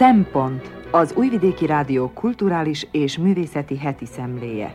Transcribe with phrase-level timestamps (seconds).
[0.00, 4.74] Szempont az Újvidéki Rádió kulturális és művészeti heti szemléje.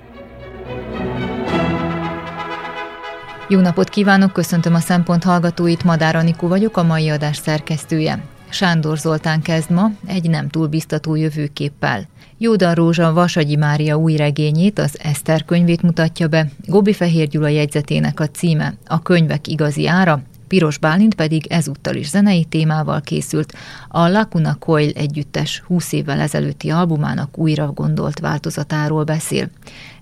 [3.47, 8.23] Jó napot kívánok, köszöntöm a Szempont hallgatóit, Madár Anikó vagyok, a mai adás szerkesztője.
[8.49, 12.07] Sándor Zoltán kezd ma egy nem túl biztató jövőképpel.
[12.37, 18.19] Jódan Rózsa Vasagyi Mária új regényét, az Eszter könyvét mutatja be, Gobi Fehér Gyula jegyzetének
[18.19, 23.53] a címe A könyvek igazi ára, Piros Bálint pedig ezúttal is zenei témával készült.
[23.87, 29.49] A Lacuna Coil együttes 20 évvel ezelőtti albumának újra gondolt változatáról beszél.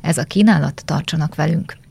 [0.02, 1.83] Ez a kínálat, tartsanak velünk!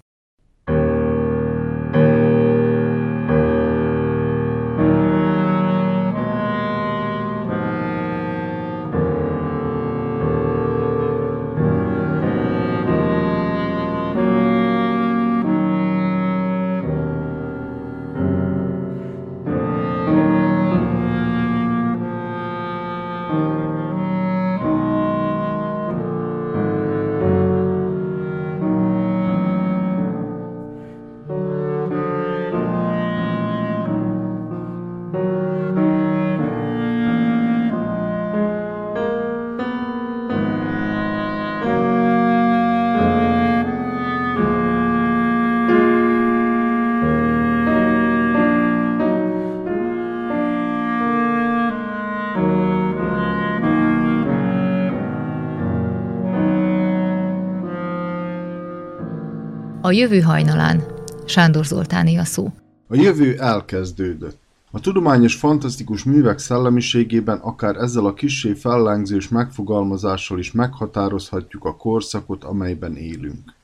[59.93, 60.85] A jövő hajnalán.
[61.25, 62.53] Sándor Zoltáné a szó.
[62.89, 64.39] A jövő elkezdődött.
[64.71, 72.45] A tudományos fantasztikus művek szellemiségében akár ezzel a kissé fellángzős megfogalmazással is meghatározhatjuk a korszakot,
[72.45, 73.55] amelyben élünk.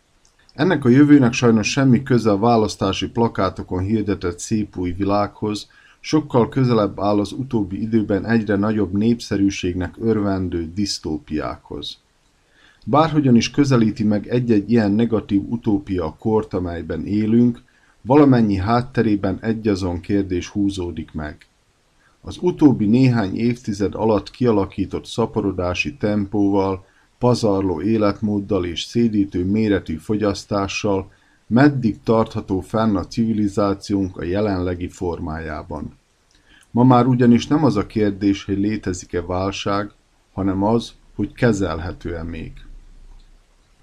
[0.54, 5.68] Ennek a jövőnek sajnos semmi köze a választási plakátokon hirdetett szép új világhoz,
[6.00, 11.98] sokkal közelebb áll az utóbbi időben egyre nagyobb népszerűségnek örvendő disztópiákhoz.
[12.90, 17.62] Bárhogyan is közelíti meg egy-egy ilyen negatív utópia a kort, amelyben élünk,
[18.02, 21.46] valamennyi hátterében egyazon kérdés húzódik meg.
[22.20, 26.84] Az utóbbi néhány évtized alatt kialakított szaporodási tempóval,
[27.18, 31.12] pazarló életmóddal és szédítő méretű fogyasztással
[31.46, 35.98] meddig tartható fenn a civilizációnk a jelenlegi formájában.
[36.70, 39.90] Ma már ugyanis nem az a kérdés, hogy létezik-e válság,
[40.32, 42.52] hanem az, hogy kezelhető-e még.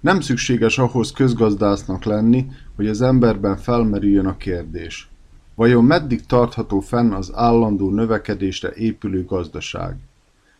[0.00, 2.46] Nem szükséges ahhoz közgazdásznak lenni,
[2.76, 5.08] hogy az emberben felmerüljön a kérdés.
[5.54, 9.96] Vajon meddig tartható fenn az állandó növekedésre épülő gazdaság?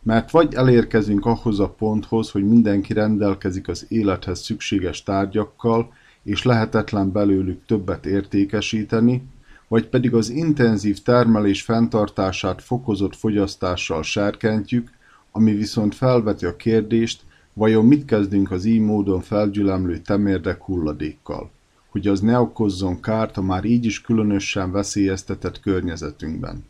[0.03, 5.93] Mert vagy elérkezünk ahhoz a ponthoz, hogy mindenki rendelkezik az élethez szükséges tárgyakkal,
[6.23, 9.23] és lehetetlen belőlük többet értékesíteni,
[9.69, 14.91] vagy pedig az intenzív termelés fenntartását fokozott fogyasztással serkentjük,
[15.33, 17.23] ami viszont felveti a kérdést,
[17.59, 21.51] Vajon mit kezdünk az így módon felgyülemlő temérdek hulladékkal?
[21.89, 26.65] Hogy az ne okozzon kárt a már így is különösen veszélyeztetett környezetünkben.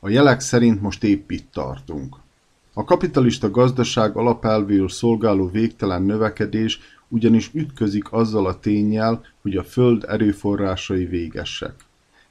[0.00, 2.16] A jelek szerint most épp itt tartunk.
[2.72, 10.04] A kapitalista gazdaság alapelvéül szolgáló végtelen növekedés ugyanis ütközik azzal a tényjel, hogy a föld
[10.08, 11.74] erőforrásai végesek.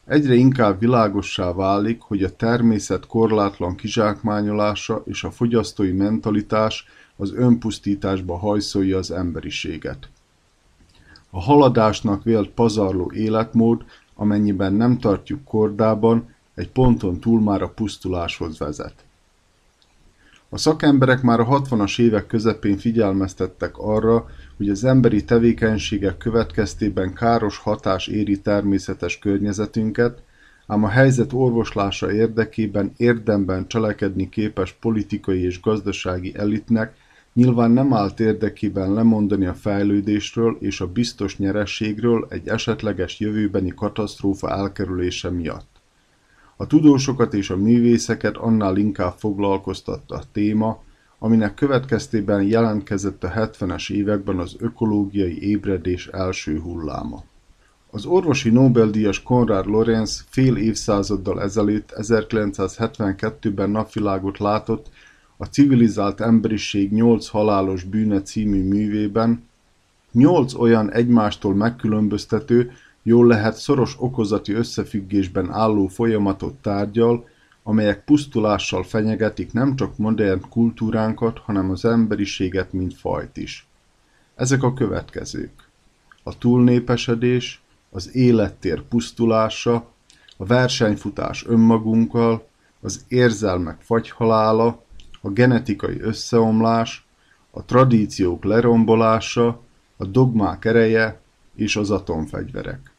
[0.05, 6.85] Egyre inkább világossá válik, hogy a természet korlátlan kizsákmányolása és a fogyasztói mentalitás
[7.21, 10.09] az önpusztításba hajszolja az emberiséget.
[11.29, 13.83] A haladásnak vélt pazarló életmód,
[14.15, 18.93] amennyiben nem tartjuk kordában, egy ponton túl már a pusztuláshoz vezet.
[20.49, 24.25] A szakemberek már a 60-as évek közepén figyelmeztettek arra,
[24.57, 30.21] hogy az emberi tevékenységek következtében káros hatás éri természetes környezetünket,
[30.67, 36.95] ám a helyzet orvoslása érdekében érdemben cselekedni képes politikai és gazdasági elitnek
[37.33, 44.49] Nyilván nem állt érdekében lemondani a fejlődésről és a biztos nyerességről egy esetleges jövőbeni katasztrófa
[44.49, 45.69] elkerülése miatt.
[46.55, 50.83] A tudósokat és a művészeket annál inkább foglalkoztatta a téma,
[51.19, 57.23] aminek következtében jelentkezett a 70-es években az ökológiai ébredés első hulláma.
[57.91, 64.89] Az orvosi Nobel-díjas Konrad Lorenz fél évszázaddal ezelőtt 1972-ben napvilágot látott
[65.41, 69.47] a civilizált emberiség nyolc halálos bűne című művében
[70.11, 72.71] nyolc olyan egymástól megkülönböztető,
[73.03, 77.27] jól lehet szoros okozati összefüggésben álló folyamatot tárgyal,
[77.63, 83.67] amelyek pusztulással fenyegetik nem csak modern kultúránkat, hanem az emberiséget, mint fajt is.
[84.35, 85.67] Ezek a következők.
[86.23, 89.73] A túlnépesedés, az élettér pusztulása,
[90.37, 92.47] a versenyfutás önmagunkkal,
[92.81, 94.83] az érzelmek fagyhalála,
[95.21, 97.05] a genetikai összeomlás,
[97.51, 99.61] a tradíciók lerombolása,
[99.97, 101.21] a dogmák ereje
[101.55, 102.91] és az atomfegyverek.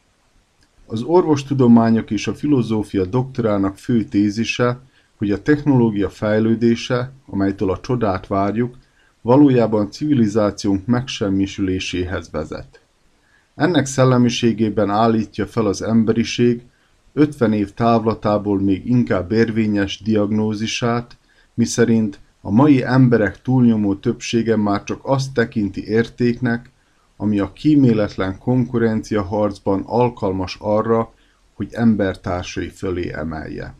[0.86, 4.80] Az orvostudományok és a filozófia doktorának fő tézise,
[5.16, 8.76] hogy a technológia fejlődése, amelytől a csodát várjuk,
[9.20, 12.80] valójában civilizációnk megsemmisüléséhez vezet.
[13.54, 16.62] Ennek szellemiségében állítja fel az emberiség
[17.12, 21.16] 50 év távlatából még inkább érvényes diagnózisát,
[21.54, 26.70] miszerint a mai emberek túlnyomó többsége már csak azt tekinti értéknek,
[27.16, 31.12] ami a kíméletlen konkurencia harcban alkalmas arra,
[31.54, 33.74] hogy embertársai fölé emelje.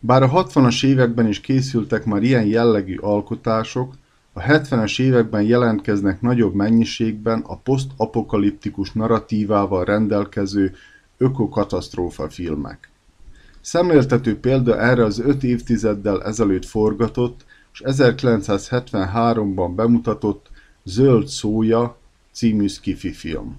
[0.00, 3.94] Bár a 60-as években is készültek már ilyen jellegű alkotások,
[4.32, 10.74] a 70-es években jelentkeznek nagyobb mennyiségben a posztapokaliptikus narratívával rendelkező
[11.16, 12.91] ökokatasztrófa filmek.
[13.62, 20.50] Szemléltető példa erre az öt évtizeddel ezelőtt forgatott és 1973-ban bemutatott
[20.84, 21.96] Zöld szója
[22.32, 23.56] című skifi film.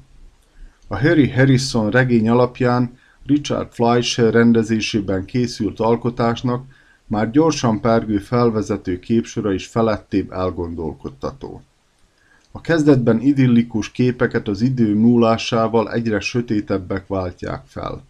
[0.88, 6.65] A Harry Harrison regény alapján Richard Fleischer rendezésében készült alkotásnak
[7.05, 11.61] már gyorsan pergő felvezető képsora is felettébb elgondolkodtató.
[12.51, 18.03] A kezdetben idillikus képeket az idő múlásával egyre sötétebbek váltják fel.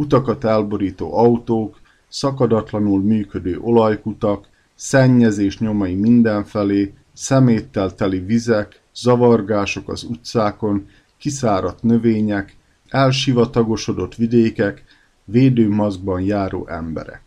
[0.00, 10.86] Utakat elborító autók, szakadatlanul működő olajkutak, szennyezés nyomai mindenfelé, szeméttel teli vizek, zavargások az utcákon,
[11.18, 12.56] kiszáradt növények,
[12.88, 14.84] elsivatagosodott vidékek,
[15.24, 17.22] védőmaszkban járó emberek.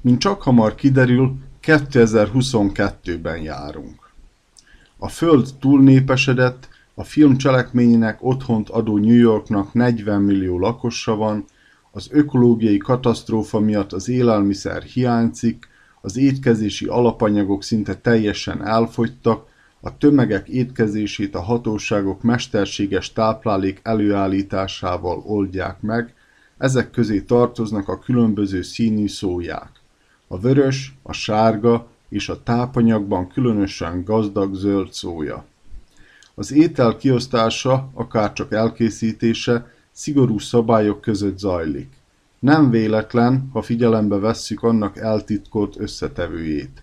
[0.00, 4.10] Mint csak hamar kiderül, 2022-ben járunk.
[4.98, 11.44] A föld túlnépesedett, a film cselekményének otthont adó New Yorknak 40 millió lakosa van,
[11.96, 15.68] az ökológiai katasztrófa miatt az élelmiszer hiányzik,
[16.00, 19.46] az étkezési alapanyagok szinte teljesen elfogytak,
[19.80, 26.14] a tömegek étkezését a hatóságok mesterséges táplálék előállításával oldják meg,
[26.58, 29.70] ezek közé tartoznak a különböző színű szóják.
[30.28, 35.44] A vörös, a sárga és a tápanyagban különösen gazdag zöld szója.
[36.34, 41.88] Az étel kiosztása, akárcsak elkészítése szigorú szabályok között zajlik.
[42.38, 46.82] Nem véletlen, ha figyelembe vesszük annak eltitkolt összetevőjét.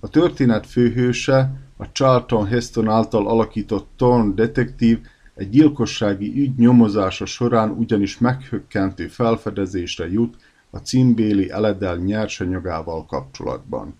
[0.00, 4.98] A történet főhőse, a Charlton Heston által alakított Thorn detektív
[5.34, 10.36] egy gyilkossági ügy nyomozása során ugyanis meghökkentő felfedezésre jut
[10.70, 13.94] a címbéli eledel nyersanyagával kapcsolatban.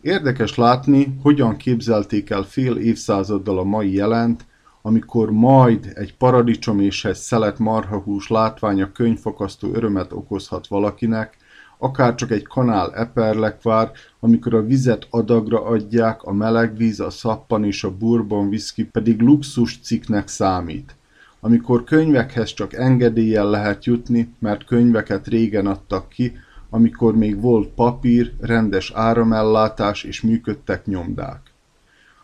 [0.00, 4.44] Érdekes látni, hogyan képzelték el fél évszázaddal a mai jelent,
[4.82, 11.36] amikor majd egy paradicsom és egy szelet marhahús látványa könyvfakasztó örömet okozhat valakinek,
[11.78, 13.90] akár csak egy kanál eperlekvár,
[14.20, 19.20] amikor a vizet adagra adják, a meleg víz, a szappan és a bourbon whisky pedig
[19.20, 20.96] luxus cikknek számít.
[21.40, 26.32] Amikor könyvekhez csak engedéllyel lehet jutni, mert könyveket régen adtak ki,
[26.70, 31.40] amikor még volt papír, rendes áramellátás és működtek nyomdák.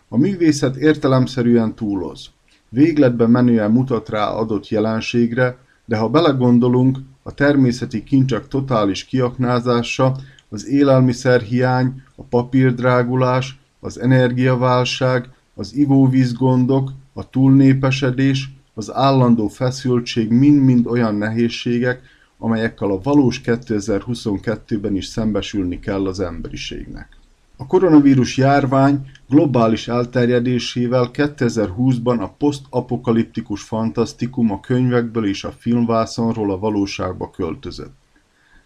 [0.08, 2.30] A művészet értelemszerűen túloz.
[2.68, 10.16] Végletben menően mutat rá adott jelenségre, de ha belegondolunk, a természeti kincsek totális kiaknázása,
[10.48, 21.14] az élelmiszerhiány, a papírdrágulás, az energiaválság, az ivóvízgondok, a túlnépesedés, az állandó feszültség mind-mind olyan
[21.14, 22.00] nehézségek,
[22.38, 27.17] amelyekkel a valós 2022-ben is szembesülni kell az emberiségnek.
[27.60, 36.58] A koronavírus járvány globális elterjedésével 2020-ban a posztapokaliptikus fantasztikum a könyvekből és a filmvászonról a
[36.58, 37.94] valóságba költözött.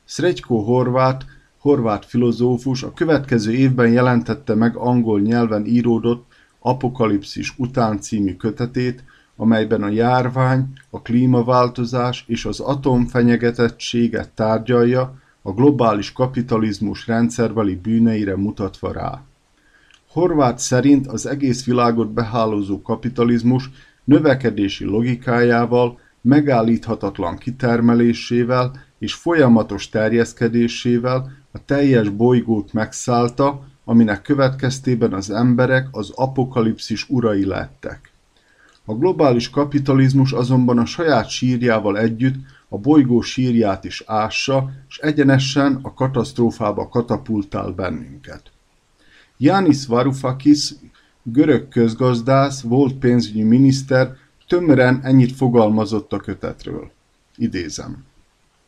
[0.04, 1.24] Srečko Horvát,
[1.58, 6.26] horvát filozófus a következő évben jelentette meg angol nyelven íródott
[6.58, 9.04] Apokalipszis után című kötetét,
[9.36, 18.92] amelyben a járvány, a klímaváltozás és az atomfenyegetettséget tárgyalja, a globális kapitalizmus rendszerbeli bűneire mutatva
[18.92, 19.22] rá.
[20.08, 23.70] Horváth szerint az egész világot behálózó kapitalizmus
[24.04, 35.88] növekedési logikájával, megállíthatatlan kitermelésével és folyamatos terjeszkedésével a teljes bolygót megszállta, aminek következtében az emberek
[35.90, 38.10] az apokalipszis urai lettek.
[38.84, 42.34] A globális kapitalizmus azonban a saját sírjával együtt
[42.72, 48.42] a bolygó sírját is ássa, és egyenesen a katasztrófába katapultál bennünket.
[49.36, 50.74] Yanis Varoufakis,
[51.22, 54.16] görög közgazdász, volt pénzügyi miniszter,
[54.48, 56.90] tömören ennyit fogalmazott a kötetről.
[57.36, 58.04] Idézem.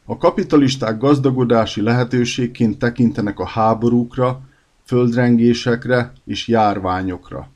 [0.05, 4.41] A kapitalisták gazdagodási lehetőségként tekintenek a háborúkra,
[4.85, 7.49] földrengésekre és járványokra.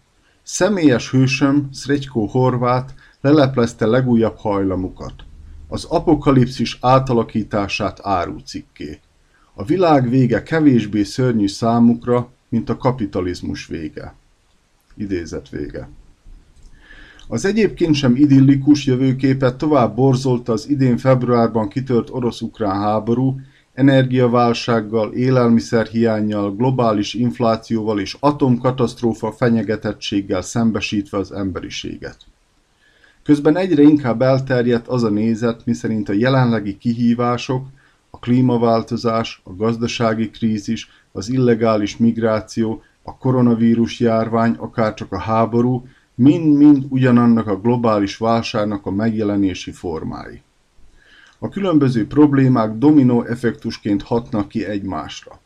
[0.43, 5.27] Személyes hősöm, Szregyko Horvát leleplezte legújabb hajlamukat.
[5.69, 9.01] Az apokalipszis átalakítását árucikké.
[9.55, 14.15] A világ vége kevésbé szörnyű számukra, mint a kapitalizmus vége.
[14.97, 15.89] Idézet vége.
[17.29, 23.41] Az egyébként sem idillikus jövőképet tovább borzolta az idén februárban kitört orosz-ukrán háború,
[23.75, 32.17] energiaválsággal, élelmiszerhiányjal, globális inflációval és atomkatasztrófa fenyegetettséggel szembesítve az emberiséget.
[33.29, 37.67] Közben egyre inkább elterjedt az a nézet, miszerint a jelenlegi kihívások,
[38.11, 46.85] a klímaváltozás, a gazdasági krízis, az illegális migráció, a koronavírus járvány, akárcsak a háború, mind-mind
[46.89, 50.43] ugyanannak a globális válságnak a megjelenési formái.
[51.39, 55.41] A különböző problémák dominó effektusként hatnak ki egymásra.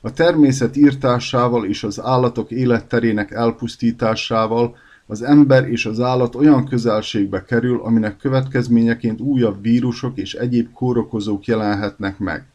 [0.00, 7.44] A természet írtásával és az állatok életterének elpusztításával az ember és az állat olyan közelségbe
[7.44, 12.46] kerül, aminek következményeként újabb vírusok és egyéb kórokozók jelenhetnek meg,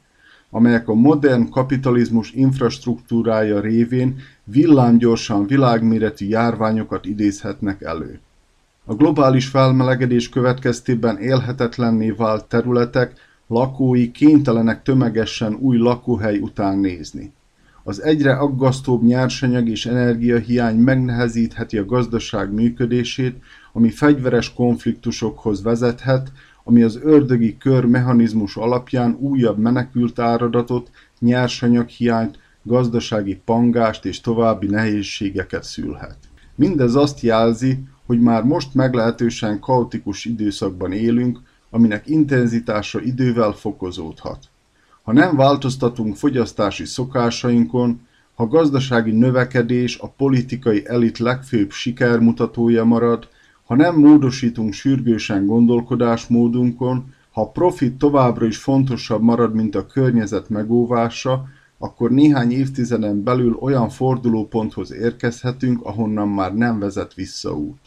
[0.49, 8.19] amelyek a modern kapitalizmus infrastruktúrája révén villámgyorsan világméretű járványokat idézhetnek elő.
[8.85, 13.13] A globális felmelegedés következtében élhetetlenné vált területek
[13.47, 17.33] lakói kénytelenek tömegesen új lakóhely után nézni.
[17.83, 23.43] Az egyre aggasztóbb nyersanyag és energiahiány megnehezítheti a gazdaság működését,
[23.73, 26.31] ami fegyveres konfliktusokhoz vezethet,
[26.63, 35.63] ami az ördögi kör mechanizmus alapján újabb menekült áradatot, nyersanyaghiányt, gazdasági pangást és további nehézségeket
[35.63, 36.17] szülhet.
[36.55, 44.49] Mindez azt jelzi, hogy már most meglehetősen kaotikus időszakban élünk, aminek intenzitása idővel fokozódhat.
[45.09, 48.01] Ha nem változtatunk fogyasztási szokásainkon,
[48.35, 53.27] ha gazdasági növekedés a politikai elit legfőbb sikermutatója marad,
[53.65, 60.49] ha nem módosítunk sürgősen gondolkodásmódunkon, ha a profit továbbra is fontosabb marad, mint a környezet
[60.49, 61.45] megóvása,
[61.77, 67.81] akkor néhány évtizeden belül olyan fordulóponthoz érkezhetünk, ahonnan már nem vezet vissza út.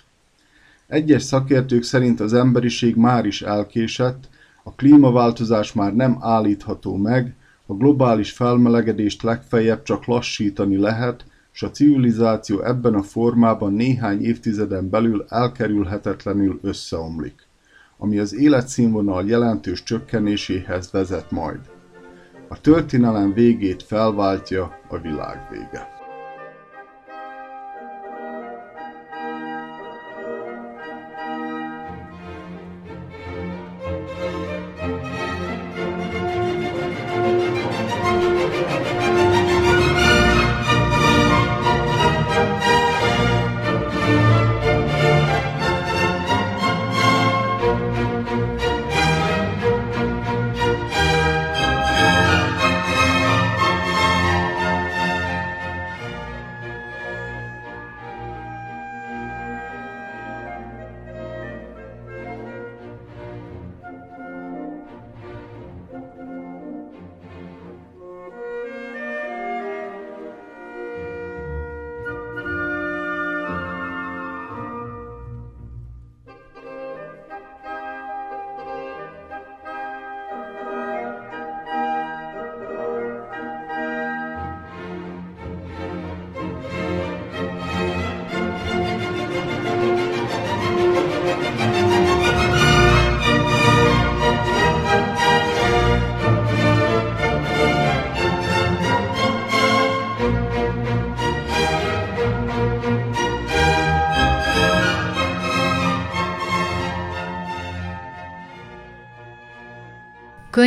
[0.87, 4.29] Egyes szakértők szerint az emberiség már is elkésett,
[4.63, 7.35] a klímaváltozás már nem állítható meg,
[7.67, 14.91] a globális felmelegedést legfeljebb csak lassítani lehet, és a civilizáció ebben a formában néhány évtizeden
[14.91, 17.47] belül elkerülhetetlenül összeomlik,
[17.99, 21.61] ami az életszínvonal jelentős csökkenéséhez vezet majd.
[22.49, 25.92] A történelem végét felváltja a világ vége.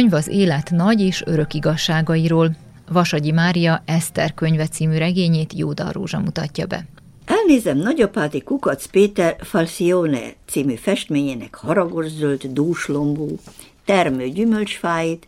[0.06, 2.56] Könyv az élet nagy és örök igazságairól.
[2.90, 6.86] Vasagyi Mária Eszter könyve című regényét Jóda Rózsa mutatja be.
[7.26, 12.14] Elnézem nagyapáti Kukac Péter Falsione című festményének haragos
[12.50, 13.40] dúslombú,
[13.86, 15.28] termő gyümölcsfáit,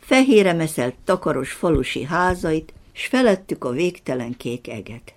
[0.00, 5.14] fehére meszelt takaros falusi házait, s felettük a végtelen kék eget.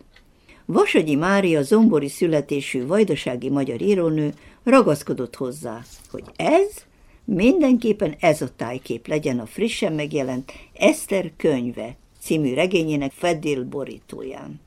[0.66, 6.90] Vasagyi Mária zombori születésű vajdasági magyar írónő ragaszkodott hozzá, hogy ez
[7.26, 14.60] Mindenképpen ez a tájkép legyen a frissen megjelent Eszter könyve című regényének fedél borítóján.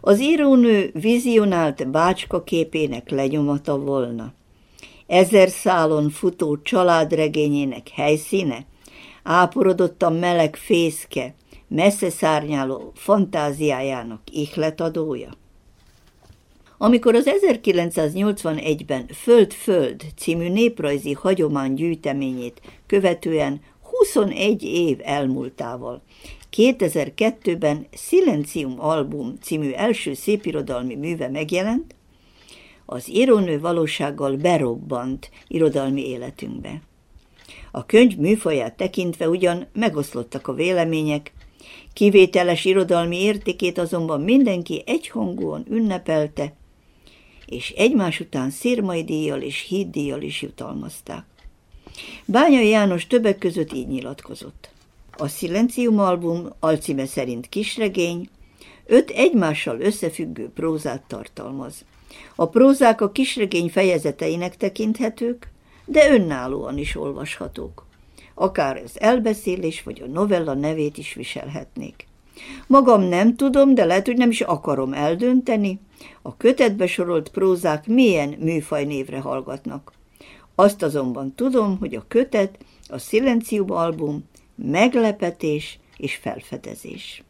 [0.00, 4.32] Az írónő vizionált bácska képének lenyomata volna.
[5.06, 8.66] Ezer szálon futó családregényének helyszíne,
[9.22, 11.34] áporodott a meleg fészke,
[11.68, 15.30] messze szárnyáló fantáziájának ihletadója.
[16.80, 26.02] Amikor az 1981-ben Föld-Föld című néprajzi hagyomány gyűjteményét követően 21 év elmúltával
[26.56, 31.94] 2002-ben Silencium album című első szépirodalmi műve megjelent,
[32.86, 36.82] az írónő valósággal berobbant irodalmi életünkbe.
[37.70, 41.32] A könyv műfaját tekintve ugyan megoszlottak a vélemények,
[41.92, 46.52] kivételes irodalmi értékét azonban mindenki egyhangúan ünnepelte,
[47.50, 51.24] és egymás után szírmai díjjal és híddíjjal is jutalmazták.
[52.24, 54.70] Bányai János többek között így nyilatkozott.
[55.16, 58.28] A Silencium album alcíme szerint kisregény,
[58.86, 61.84] öt egymással összefüggő prózát tartalmaz.
[62.34, 65.50] A prózák a kisregény fejezeteinek tekinthetők,
[65.84, 67.86] de önállóan is olvashatók.
[68.34, 72.06] Akár az elbeszélés vagy a novella nevét is viselhetnék.
[72.66, 75.80] Magam nem tudom, de lehet, hogy nem is akarom eldönteni,
[76.22, 79.92] a kötetbe sorolt prózák milyen műfaj névre hallgatnak.
[80.54, 87.22] Azt azonban tudom, hogy a kötet, a Silencium album meglepetés és felfedezés.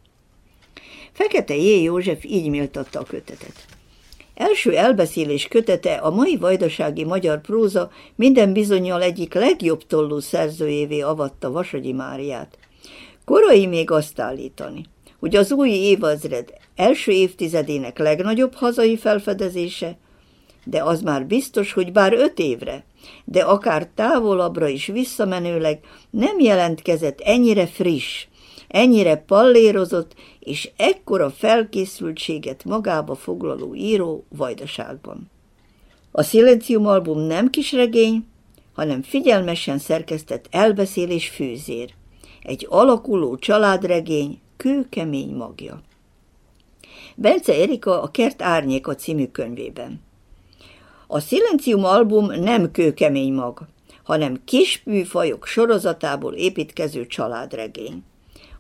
[1.12, 1.83] Fekete J.
[1.83, 3.67] József így méltatta a kötetet.
[4.35, 11.50] Első elbeszélés kötete a mai vajdasági magyar próza minden bizonyal egyik legjobb tollú szerzőjévé avatta
[11.50, 12.59] Vasagyi Máriát.
[13.25, 14.85] Korai még azt állítani,
[15.18, 19.96] hogy az új évazred első évtizedének legnagyobb hazai felfedezése,
[20.64, 22.84] de az már biztos, hogy bár öt évre,
[23.25, 28.26] de akár távolabbra is visszamenőleg nem jelentkezett ennyire friss,
[28.68, 35.31] ennyire pallérozott és ekkora felkészültséget magába foglaló író vajdaságban.
[36.11, 38.26] A Silencium album nem kisregény,
[38.74, 41.94] hanem figyelmesen szerkesztett elbeszélés fűzér,
[42.42, 45.83] egy alakuló családregény, kőkemény magja.
[47.14, 50.01] Bence Erika a Kert Árnyéka című könyvében.
[51.07, 53.66] A Silencium album nem kőkemény mag,
[54.03, 58.03] hanem kispűfajok sorozatából építkező családregény.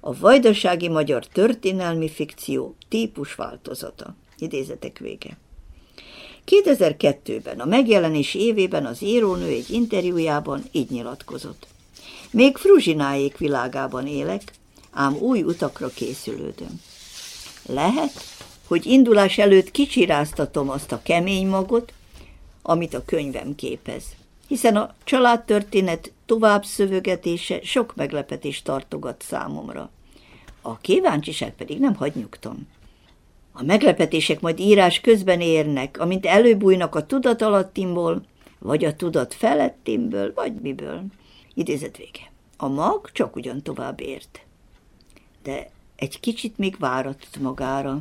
[0.00, 4.14] A vajdasági magyar történelmi fikció típus változata.
[4.38, 5.38] Idézetek vége.
[6.46, 11.66] 2002-ben, a megjelenés évében az írónő egy interjújában így nyilatkozott.
[12.30, 14.42] Még Fruzsináék világában élek,
[14.98, 16.80] ám új utakra készülődöm.
[17.66, 18.12] Lehet,
[18.66, 21.92] hogy indulás előtt kicsiráztatom azt a kemény magot,
[22.62, 24.04] amit a könyvem képez.
[24.48, 29.90] Hiszen a családtörténet tovább szövögetése sok meglepetést tartogat számomra.
[30.62, 32.66] A kíváncsiság pedig nem hagy nyugton.
[33.52, 38.22] A meglepetések majd írás közben érnek, amint előbújnak a tudatalattimból,
[38.58, 41.02] vagy a tudat felettimből, vagy miből.
[41.54, 42.32] Idézet vége.
[42.56, 44.42] A mag csak ugyan tovább ért.
[45.48, 48.00] De egy kicsit még váratott magára.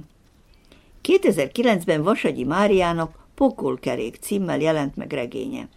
[1.03, 5.67] 2009-ben Vasagyi Máriának Pokolkerék címmel jelent meg regénye.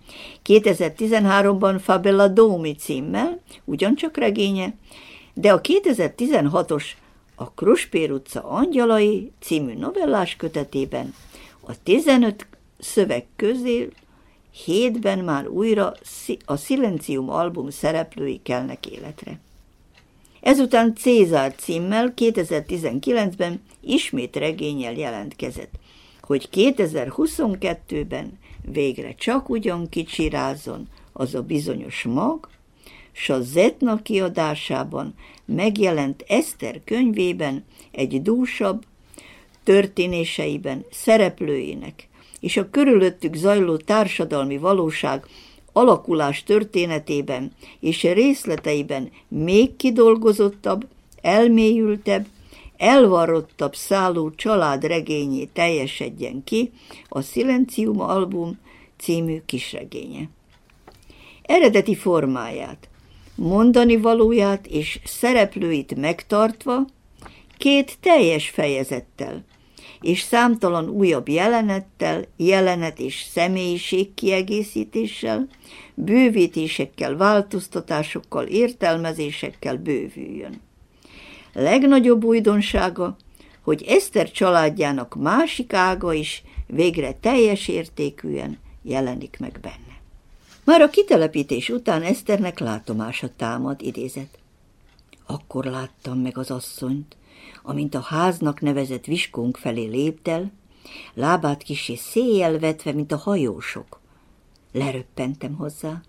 [0.46, 4.74] 2013-ban Fabella Domi címmel, ugyancsak regénye,
[5.34, 6.84] de a 2016-os
[7.34, 11.14] a Kruspér utca angyalai című novellás kötetében
[11.60, 12.46] a 15
[12.78, 13.88] szöveg közé
[14.64, 15.92] hétben már újra
[16.44, 19.40] a Silencium album szereplői kelnek életre.
[20.40, 25.74] Ezután Cézár címmel 2019-ben ismét regényel jelentkezett,
[26.20, 28.38] hogy 2022-ben
[28.72, 32.48] végre csak ugyan kicsirázon az a bizonyos mag,
[33.12, 38.84] s a Zetna kiadásában megjelent Eszter könyvében egy dúsabb,
[39.64, 42.08] történéseiben szereplőinek
[42.40, 45.26] és a körülöttük zajló társadalmi valóság
[45.72, 50.86] alakulás történetében és részleteiben még kidolgozottabb,
[51.22, 52.26] elmélyültebb,
[52.76, 56.70] elvarrottabb szálú családregényé teljesedjen ki
[57.08, 58.58] a Silencium album
[58.96, 60.28] című kisregénye.
[61.42, 62.88] Eredeti formáját,
[63.34, 66.84] mondani valóját és szereplőit megtartva,
[67.58, 69.44] két teljes fejezettel,
[70.00, 75.46] és számtalan újabb jelenettel, jelenet és személyiség kiegészítéssel,
[75.94, 80.60] bővítésekkel, változtatásokkal, értelmezésekkel bővüljön.
[81.52, 83.16] Legnagyobb újdonsága,
[83.60, 89.98] hogy Eszter családjának másik ága is végre teljes értékűen jelenik meg benne.
[90.64, 94.38] Már a kitelepítés után Eszternek látomása támad, idézet.
[95.26, 97.16] Akkor láttam meg az asszonyt,
[97.62, 100.52] amint a háznak nevezett viskónk felé léptel,
[101.14, 104.00] lábát kisé széjjel vetve, mint a hajósok.
[104.72, 106.00] Leröppentem hozzá.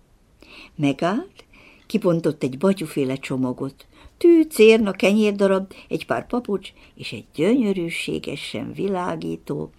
[0.76, 1.44] Megállt,
[1.92, 3.86] Kipontott egy batyuféle csomagot,
[4.18, 9.70] tű, cérna, kenyérdarab, egy pár papucs és egy gyönyörűségesen világító,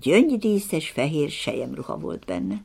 [0.00, 2.62] gyöngydíszes fehér sejemruha volt benne.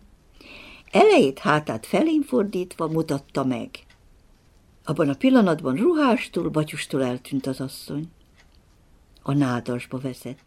[0.92, 3.70] Elejét hátát felén fordítva mutatta meg.
[4.84, 8.08] Abban a pillanatban ruhástól, batyustól eltűnt az asszony.
[9.22, 10.44] A nádasba vezet.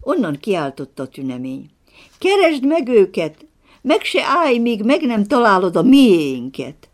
[0.00, 1.70] Onnan kiáltotta a tünemény.
[2.18, 3.46] Keresd meg őket!
[3.82, 6.88] Meg se állj, míg meg nem találod a miénket!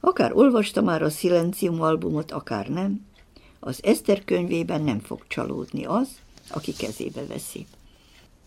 [0.00, 3.06] Akár olvasta már a Silencium albumot, akár nem,
[3.60, 6.08] az Eszter könyvében nem fog csalódni az,
[6.50, 7.66] aki kezébe veszi.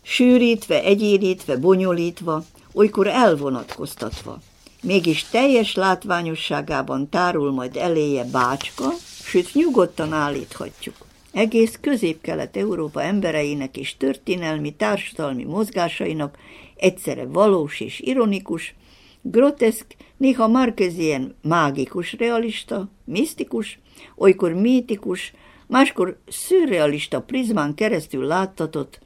[0.02, 4.38] Sűrítve, egyérítve, bonyolítva, olykor elvonatkoztatva,
[4.82, 8.88] mégis teljes látványosságában tárul majd eléje bácska,
[9.24, 10.96] sőt nyugodtan állíthatjuk.
[11.32, 16.38] Egész közép-kelet-európa embereinek és történelmi, társadalmi mozgásainak
[16.76, 18.74] egyszerre valós és ironikus,
[19.22, 23.78] groteszk, néha markezien mágikus realista, misztikus,
[24.16, 25.32] olykor mítikus,
[25.66, 29.00] máskor szürrealista prizmán keresztül láttatott,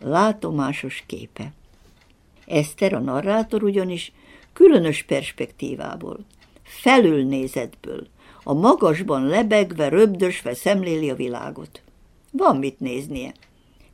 [0.00, 1.52] látomásos képe.
[2.46, 4.12] Eszter, a narrátor ugyanis
[4.52, 6.18] különös perspektívából,
[6.62, 8.06] felülnézetből,
[8.44, 11.82] a magasban lebegve, röbdösve szemléli a világot.
[12.30, 13.32] Van mit néznie.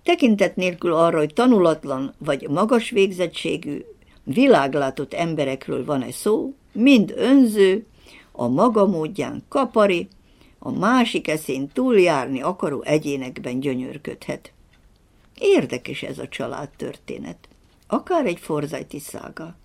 [0.03, 3.85] Tekintet nélkül arra, hogy tanulatlan vagy magas végzettségű,
[4.25, 7.87] világlátott emberekről van-e szó, mind önző,
[8.33, 10.09] a maga módján kapari,
[10.59, 14.53] a másik eszén túljárni akaró egyénekben gyönyörködhet.
[15.39, 17.49] Érdekes ez a családtörténet,
[17.87, 19.57] akár egy forzajti szága.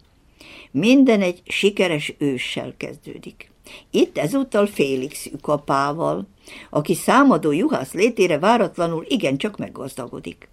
[0.72, 3.52] Minden egy sikeres őssel kezdődik.
[3.92, 6.28] Itt ezúttal Félix ükapával,
[6.70, 10.50] aki számadó juhász létére váratlanul igencsak meggazdagodik.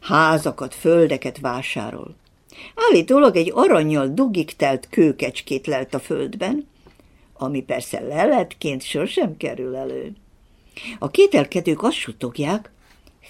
[0.00, 2.14] Házakat, földeket vásárol.
[2.74, 6.68] Állítólag egy aranyjal dugig telt kőkecskét lelt a földben,
[7.32, 10.12] ami persze leletként sosem kerül elő.
[10.98, 12.70] A kételkedők azt sutogják,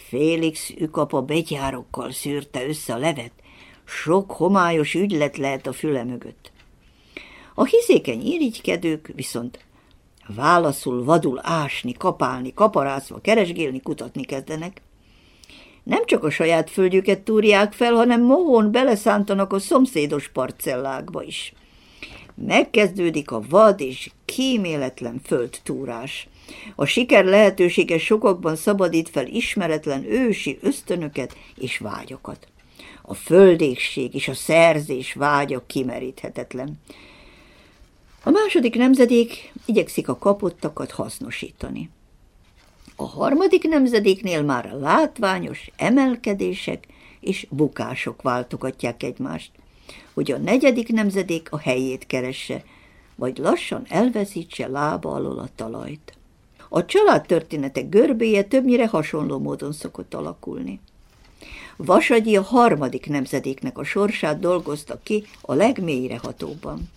[0.08, 3.32] Félix ükapa begyárokkal szűrte össze a levet,
[3.84, 6.52] sok homályos ügylet lehet a füle mögött.
[7.54, 9.58] A hiszékeny irigykedők viszont
[10.26, 14.82] válaszul vadul ásni, kapálni, kaparászva, keresgélni, kutatni kezdenek.
[15.82, 21.52] Nem csak a saját földjüket túrják fel, hanem mohón beleszántanak a szomszédos parcellákba is.
[22.34, 26.28] Megkezdődik a vad és kíméletlen földtúrás.
[26.74, 32.48] A siker lehetősége sokakban szabadít fel ismeretlen ősi ösztönöket és vágyokat.
[33.02, 36.80] A földékség és a szerzés vágya kimeríthetetlen.
[38.26, 41.90] A második nemzedék igyekszik a kapottakat hasznosítani.
[42.96, 46.86] A harmadik nemzedéknél már a látványos emelkedések
[47.20, 49.50] és bukások váltogatják egymást,
[50.14, 52.64] hogy a negyedik nemzedék a helyét keresse,
[53.14, 56.12] vagy lassan elveszítse lába alól a talajt.
[56.68, 60.80] A családtörténetek görbéje többnyire hasonló módon szokott alakulni.
[61.76, 66.88] Vasagyi a harmadik nemzedéknek a sorsát dolgozta ki a legmélyrehatóban.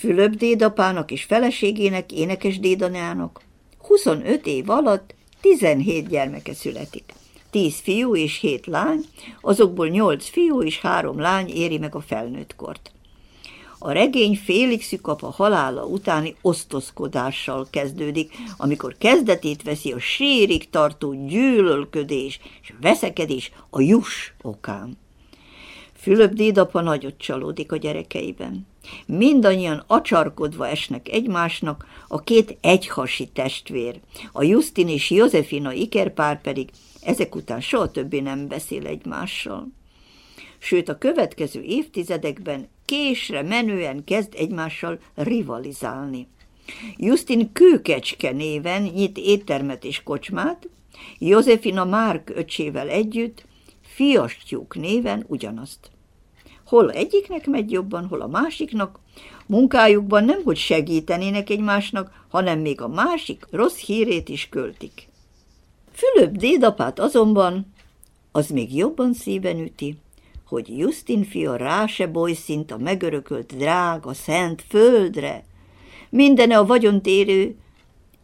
[0.00, 3.40] Fülöp dédapának és feleségének, énekes dédanyának
[3.78, 7.04] 25 év alatt 17 gyermeke születik.
[7.50, 9.00] 10 fiú és 7 lány,
[9.40, 12.92] azokból 8 fiú és 3 lány éri meg a felnőtt kort.
[13.78, 22.40] A regény Félix a halála utáni osztozkodással kezdődik, amikor kezdetét veszi a sírig tartó gyűlölködés
[22.62, 24.99] és veszekedés a jus okán.
[26.00, 28.66] Fülöp dédapa nagyot csalódik a gyerekeiben.
[29.06, 34.00] Mindannyian acsarkodva esnek egymásnak, a két egyhasi testvér,
[34.32, 36.70] a Justin és Józefina ikerpár pedig
[37.02, 39.68] ezek után soha többé nem beszél egymással.
[40.58, 46.28] Sőt, a következő évtizedekben késre menően kezd egymással rivalizálni.
[46.96, 50.68] Justin Kőkecske néven nyit éttermet és kocsmát,
[51.18, 53.48] Józefina Márk öcsével együtt,
[54.00, 55.90] Fiastyúk néven ugyanazt.
[56.66, 58.98] Hol egyiknek megy jobban, hol a másiknak,
[59.46, 65.08] munkájukban nem hogy segítenének egymásnak, hanem még a másik rossz hírét is költik.
[65.92, 67.72] Fülöp dédapát azonban
[68.32, 69.96] az még jobban szíven üti,
[70.44, 75.44] hogy Justin fia rá se bolyszint a megörökölt drága, szent földre,
[76.10, 77.56] mindene a vagyontérő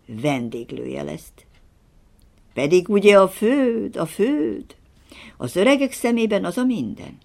[0.06, 1.32] vendéglője lesz.
[2.54, 4.76] Pedig ugye a föld, a föld,
[5.36, 7.18] az öregek szemében az a minden.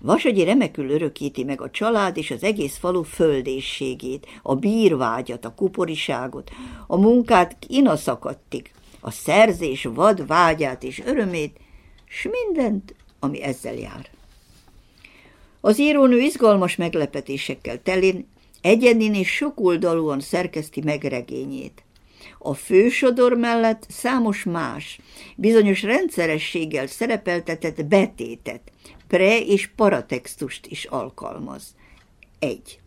[0.00, 6.50] Vasagyi remekül örökíti meg a család és az egész falu földésségét, a bírvágyat, a kuporiságot,
[6.86, 11.56] a munkát inaszakadtig, a szerzés vad vágyát és örömét,
[12.04, 14.10] s mindent, ami ezzel jár.
[15.60, 18.26] Az írónő izgalmas meglepetésekkel telén
[18.60, 21.84] Egyenin és sokoldalúan szerkeszti meg regényét.
[22.42, 25.00] A fősodor mellett számos más,
[25.36, 28.72] bizonyos rendszerességgel szerepeltetett betétet,
[29.08, 31.74] pre- és paratextust is alkalmaz.
[32.38, 32.80] 1.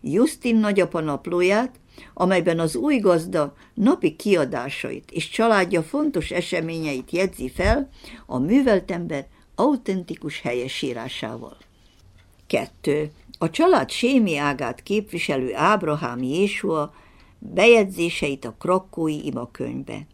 [0.00, 1.80] Justin nagyapa naplóját,
[2.14, 7.88] amelyben az új gazda napi kiadásait és családja fontos eseményeit jegyzi fel
[8.26, 11.56] a művelt ember autentikus helyesírásával.
[12.46, 13.10] 2.
[13.38, 16.94] A család sémi ágát képviselő Ábrahám Jésua
[17.50, 20.06] bejegyzéseit a krakói imakönyvbe.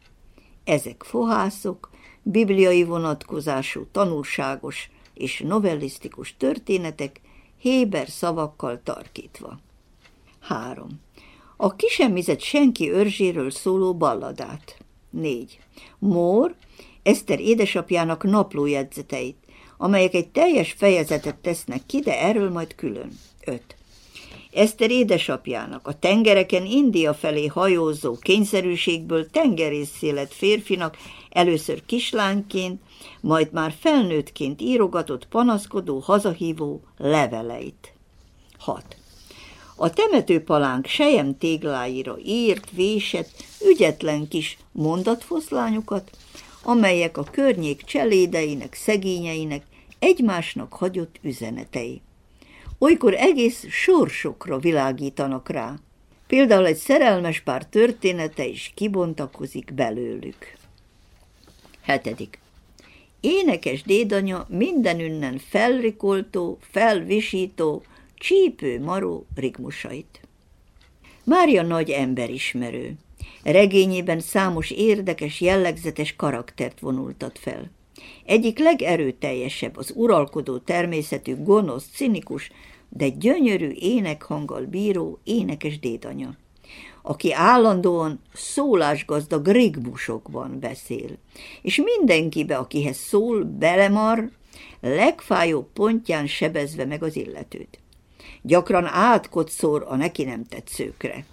[0.64, 1.90] Ezek fohászok,
[2.22, 7.20] bibliai vonatkozású, tanulságos és novellisztikus történetek,
[7.58, 9.58] héber szavakkal tarkítva.
[10.40, 10.88] 3.
[11.56, 14.76] A kisemmizett senki őrzséről szóló balladát.
[15.10, 15.58] 4.
[15.98, 16.54] Mór
[17.02, 19.36] Eszter édesapjának naplójegyzeteit,
[19.76, 23.10] amelyek egy teljes fejezetet tesznek ki, de erről majd külön.
[23.44, 23.77] 5.
[24.52, 30.96] Eszter édesapjának, a tengereken India felé hajózó kényszerűségből tengerészé lett férfinak,
[31.30, 32.80] először kislányként,
[33.20, 37.92] majd már felnőttként írogatott panaszkodó, hazahívó leveleit.
[38.58, 38.96] 6.
[39.76, 43.30] A temetőpalánk sejem tégláira írt, vésett,
[43.68, 46.10] ügyetlen kis mondatfoszlányokat,
[46.62, 49.66] amelyek a környék cselédeinek, szegényeinek
[49.98, 52.00] egymásnak hagyott üzenetei.
[52.78, 55.74] Olykor egész sorsokra világítanak rá.
[56.26, 60.56] Például egy szerelmes pár története is kibontakozik belőlük.
[61.80, 62.38] Hetedik.
[63.20, 67.82] Énekes dédanya mindenünnen felrikoltó, felvisító,
[68.14, 70.20] csípő maró rigmusait.
[71.24, 72.94] Mária nagy emberismerő.
[73.42, 77.70] Regényében számos érdekes, jellegzetes karaktert vonultat fel.
[78.24, 82.50] Egyik legerőteljesebb, az uralkodó természetű, gonosz, cinikus,
[82.88, 86.36] de gyönyörű énekhanggal bíró énekes dédanya,
[87.02, 91.10] aki állandóan szólásgazdag rigmusokban beszél,
[91.62, 94.30] és mindenkibe, akihez szól, belemar,
[94.80, 97.78] legfájóbb pontján sebezve meg az illetőt.
[98.42, 101.24] Gyakran átkotszor a neki nem tetszőkre.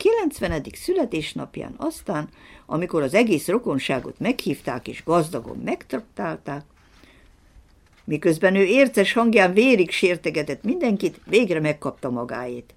[0.00, 0.62] 90.
[0.72, 2.28] születésnapján aztán,
[2.66, 6.64] amikor az egész rokonságot meghívták és gazdagon megtraktálták,
[8.04, 12.74] miközben ő érces hangján vérig sértegetett mindenkit, végre megkapta magáét.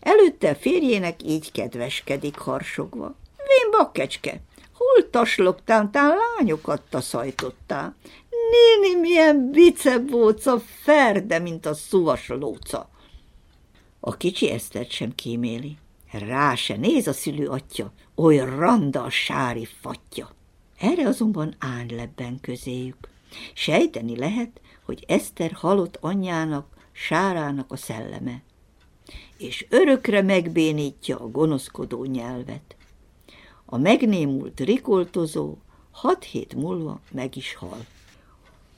[0.00, 3.14] Előtte férjének így kedveskedik harsogva.
[3.36, 4.40] Vén bakkecske,
[4.72, 7.96] hol taslogtál, tán lányokat taszajtottál?
[8.50, 12.88] Néni, milyen bicebóca, ferde, mint a szuvas lóca.
[14.00, 15.76] A kicsi Esztert sem kíméli.
[16.18, 20.34] Rá se néz a szülő atya, oly randa a sári fatja.
[20.78, 23.08] Erre azonban ánlebben közéjük.
[23.54, 28.42] Sejteni lehet, hogy Eszter halott anyjának, sárának a szelleme,
[29.38, 32.76] és örökre megbénítja a gonoszkodó nyelvet.
[33.64, 35.56] A megnémult rikoltozó
[35.90, 37.86] hat hét múlva meg is hal.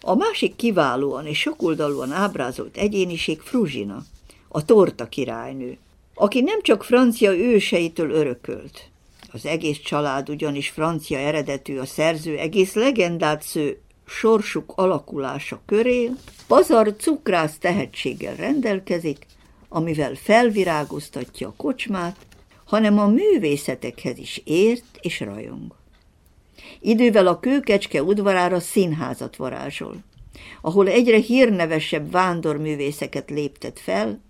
[0.01, 4.05] A másik kiválóan és sokoldalúan ábrázolt egyéniség Fruzsina,
[4.49, 5.79] a torta királynő,
[6.19, 8.91] aki nem csak francia őseitől örökölt.
[9.33, 16.11] Az egész család ugyanis francia eredetű, a szerző egész legendát sző sorsuk alakulása köré,
[16.47, 19.27] pazar cukrász tehetséggel rendelkezik,
[19.69, 22.17] amivel felvirágoztatja a kocsmát,
[22.65, 25.75] hanem a művészetekhez is ért és rajong.
[26.81, 29.97] Idővel a kőkecske udvarára színházat varázsol,
[30.61, 34.21] ahol egyre hírnevesebb vándorművészeket léptet fel,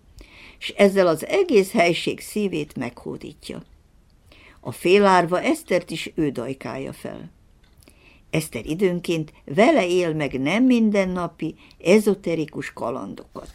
[0.59, 3.63] és ezzel az egész helység szívét meghódítja.
[4.61, 7.31] A félárva Esztert is ő dajkálja fel.
[8.31, 13.51] Eszter időnként vele él meg nem mindennapi, ezoterikus kalandokat.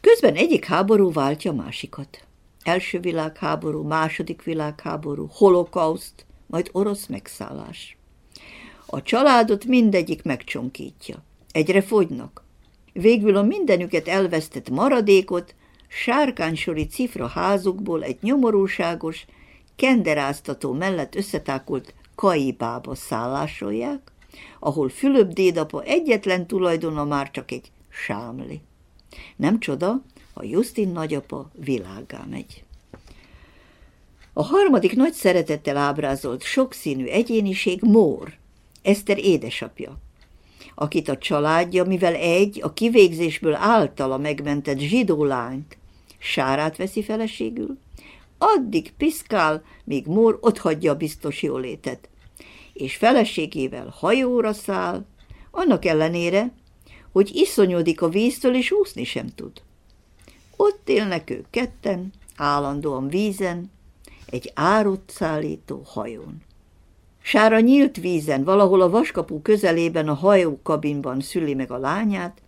[0.00, 2.24] Közben egyik háború váltja másikat.
[2.62, 7.96] Első világháború, második világháború, holokauszt, majd orosz megszállás.
[8.86, 11.22] A családot mindegyik megcsonkítja.
[11.52, 12.44] Egyre fogynak.
[12.92, 15.54] Végül a mindenüket elvesztett maradékot
[15.88, 19.24] sárkánysori cifra házukból egy nyomorúságos,
[19.76, 24.12] kenderáztató mellett összetákolt kaibába szállásolják,
[24.58, 28.60] ahol Fülöp dédapa egyetlen tulajdona már csak egy sámli.
[29.36, 30.02] Nem csoda,
[30.34, 32.64] ha Justin nagyapa világá megy.
[34.32, 38.32] A harmadik nagy szeretettel ábrázolt sokszínű egyéniség Mór,
[38.82, 39.98] Eszter édesapja,
[40.78, 45.78] akit a családja, mivel egy a kivégzésből általa megmentett zsidó lányt,
[46.18, 47.78] sárát veszi feleségül,
[48.38, 52.08] addig piszkál, míg Mór otthagyja a biztos jólétet,
[52.72, 55.04] és feleségével hajóra száll,
[55.50, 56.52] annak ellenére,
[57.12, 59.62] hogy iszonyodik a víztől, és úszni sem tud.
[60.56, 63.70] Ott élnek ők ketten, állandóan vízen,
[64.26, 66.42] egy árut szállító hajón.
[67.28, 72.42] Sára nyílt vízen, valahol a vaskapu közelében a hajó kabinban szüli meg a lányát,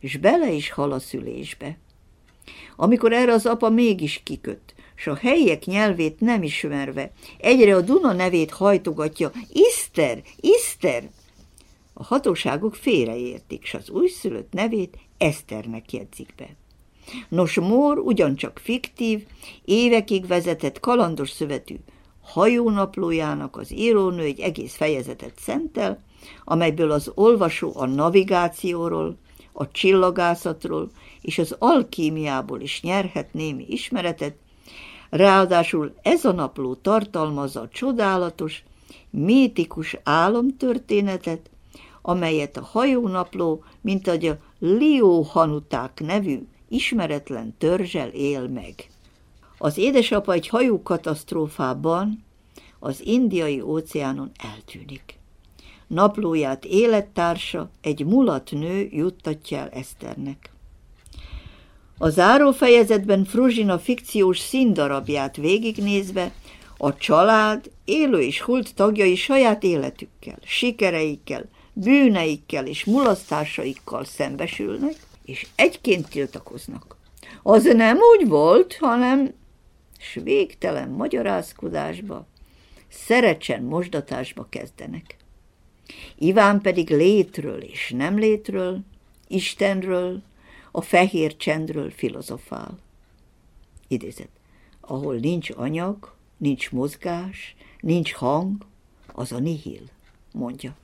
[0.00, 1.78] és bele is hal a szülésbe.
[2.76, 8.12] Amikor erre az apa mégis kiköt, s a helyiek nyelvét nem ismerve, egyre a Duna
[8.12, 11.10] nevét hajtogatja, Iszter, Iszter!
[11.92, 16.48] A hatóságok félreértik, s az újszülött nevét Eszternek jegyzik be.
[17.28, 19.26] Nos, Mór ugyancsak fiktív,
[19.64, 21.76] évekig vezetett kalandos szövetű
[22.22, 26.02] hajónaplójának az írónő egy egész fejezetet szentel,
[26.44, 29.16] amelyből az olvasó a navigációról,
[29.52, 34.36] a csillagászatról és az alkímiából is nyerhet némi ismeretet,
[35.10, 38.64] ráadásul ez a napló tartalmazza a csodálatos,
[39.10, 41.50] métikus álomtörténetet,
[42.02, 48.74] amelyet a hajónapló, mint ahogy a Lióhanuták nevű ismeretlen törzsel él meg.
[49.64, 52.24] Az édesapa egy hajókatasztrófában
[52.78, 55.18] az indiai óceánon eltűnik.
[55.86, 60.50] Naplóját élettársa, egy mulat nő juttatja el Eszternek.
[61.98, 66.32] A zárófejezetben Fruzsina fikciós színdarabját végignézve
[66.76, 76.08] a család élő és hult tagjai saját életükkel, sikereikkel, bűneikkel és mulasztásaikkal szembesülnek, és egyként
[76.08, 76.96] tiltakoznak.
[77.42, 79.40] Az nem úgy volt, hanem
[80.02, 82.26] s végtelen magyarázkodásba,
[82.88, 85.16] szerecsen mosdatásba kezdenek.
[86.18, 88.80] Iván pedig létről és nem létről,
[89.28, 90.22] Istenről,
[90.70, 92.78] a fehér csendről filozofál.
[93.88, 94.28] Idézet.
[94.80, 98.66] Ahol nincs anyag, nincs mozgás, nincs hang,
[99.12, 99.82] az a nihil,
[100.32, 100.76] mondja.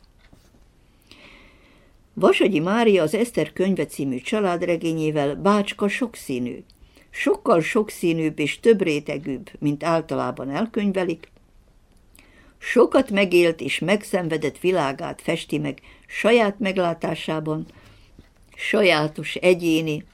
[2.15, 6.65] Vasagyi Mária az Eszter könyve című családregényével bácska sokszínű,
[7.11, 11.31] sokkal sokszínűbb és több rétegűbb, mint általában elkönyvelik,
[12.59, 17.67] sokat megélt és megszenvedett világát festi meg saját meglátásában,
[18.57, 20.05] sajátos, egyéni,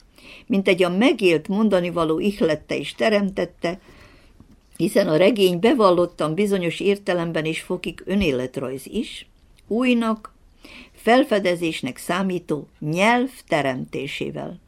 [0.45, 3.79] mint egy a megélt mondani való ihlette és teremtette,
[4.77, 9.27] hiszen a regény bevallottan bizonyos értelemben is fokik önéletrajz is,
[9.67, 10.33] újnak,
[10.93, 14.59] felfedezésnek számító nyelv teremtésével.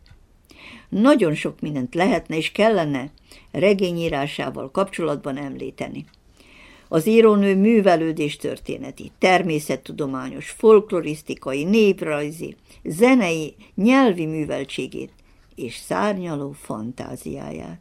[0.90, 3.12] Nagyon sok mindent lehetne és kellene
[3.52, 6.06] regényírásával kapcsolatban említeni.
[6.88, 15.12] Az írónő művelődés történeti, természettudományos, folklorisztikai, néprajzi, zenei, nyelvi műveltségét
[15.56, 17.80] és szárnyaló fantáziáját.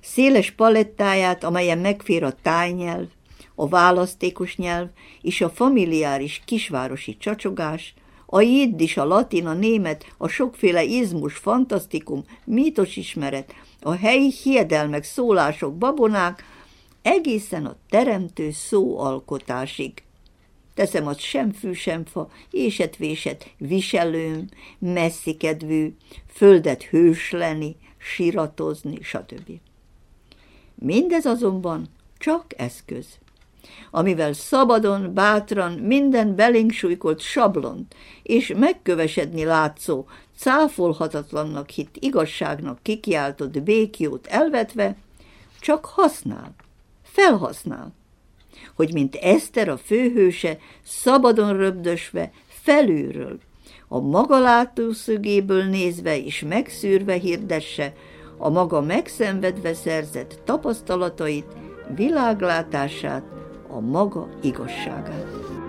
[0.00, 3.06] Széles palettáját, amelyen megfér a tájnyelv,
[3.54, 4.88] a választékos nyelv
[5.22, 7.94] és a familiáris kisvárosi csacsogás,
[8.32, 12.24] a jiddis, a latin, a német, a sokféle izmus, fantasztikum,
[12.94, 16.44] ismeret, a helyi hiedelmek, szólások, babonák,
[17.02, 20.02] egészen a teremtő szóalkotásig.
[20.74, 25.94] Teszem az sem fű, sem fa, éset-véset, viselőm, messzikedvű,
[26.26, 29.50] földet hősleni, siratozni, stb.
[30.74, 31.88] Mindez azonban
[32.18, 33.06] csak eszköz
[33.90, 44.26] amivel szabadon, bátran minden belénk súlykolt sablont és megkövesedni látszó, cáfolhatatlannak hitt igazságnak kikiáltott békjót
[44.26, 44.96] elvetve,
[45.60, 46.54] csak használ,
[47.02, 47.92] felhasznál,
[48.74, 53.38] hogy mint Eszter a főhőse szabadon röbdösve felülről,
[53.88, 57.92] a maga látószögéből nézve és megszűrve hirdesse
[58.38, 61.46] a maga megszenvedve szerzett tapasztalatait,
[61.94, 63.22] világlátását,
[63.72, 65.59] a maga igazságát.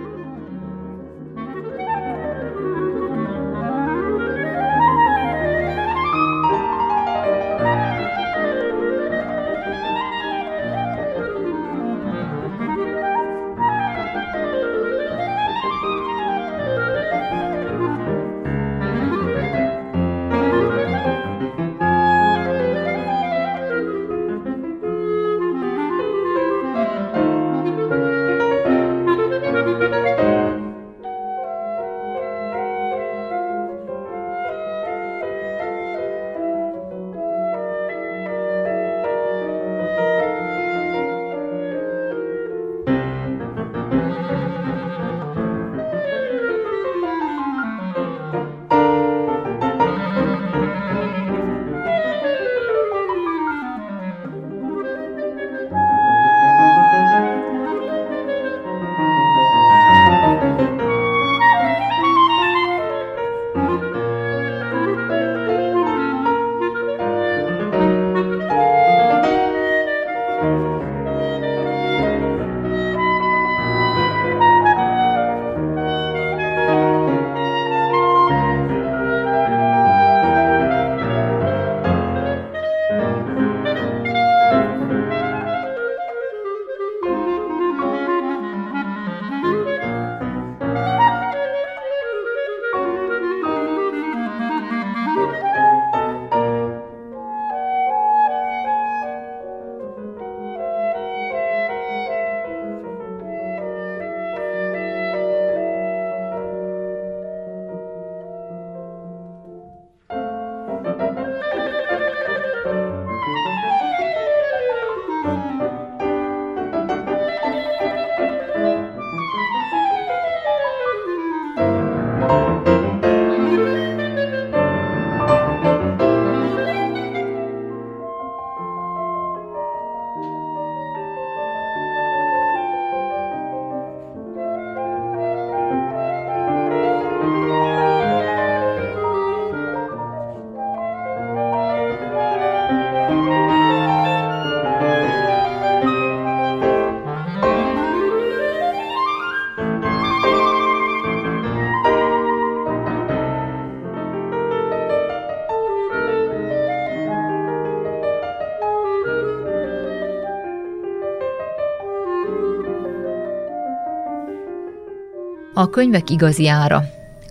[165.71, 166.83] Könyvek igazi ára.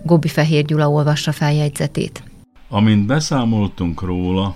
[0.03, 2.23] Gobbi Fehér Gyula olvassa feljegyzetét.
[2.69, 4.55] Amint beszámoltunk róla,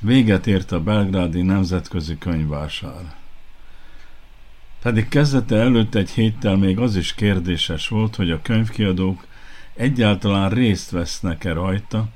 [0.00, 3.14] véget ért a belgrádi nemzetközi könyvvásár.
[4.82, 9.26] Pedig kezdete előtt egy héttel még az is kérdéses volt, hogy a könyvkiadók
[9.74, 12.08] egyáltalán részt vesznek-e rajta,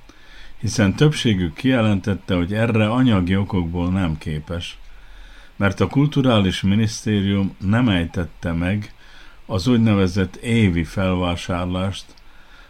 [0.60, 4.78] hiszen többségük kijelentette, hogy erre anyagi okokból nem képes,
[5.56, 8.94] mert a kulturális minisztérium nem ejtette meg
[9.50, 12.04] az úgynevezett évi felvásárlást,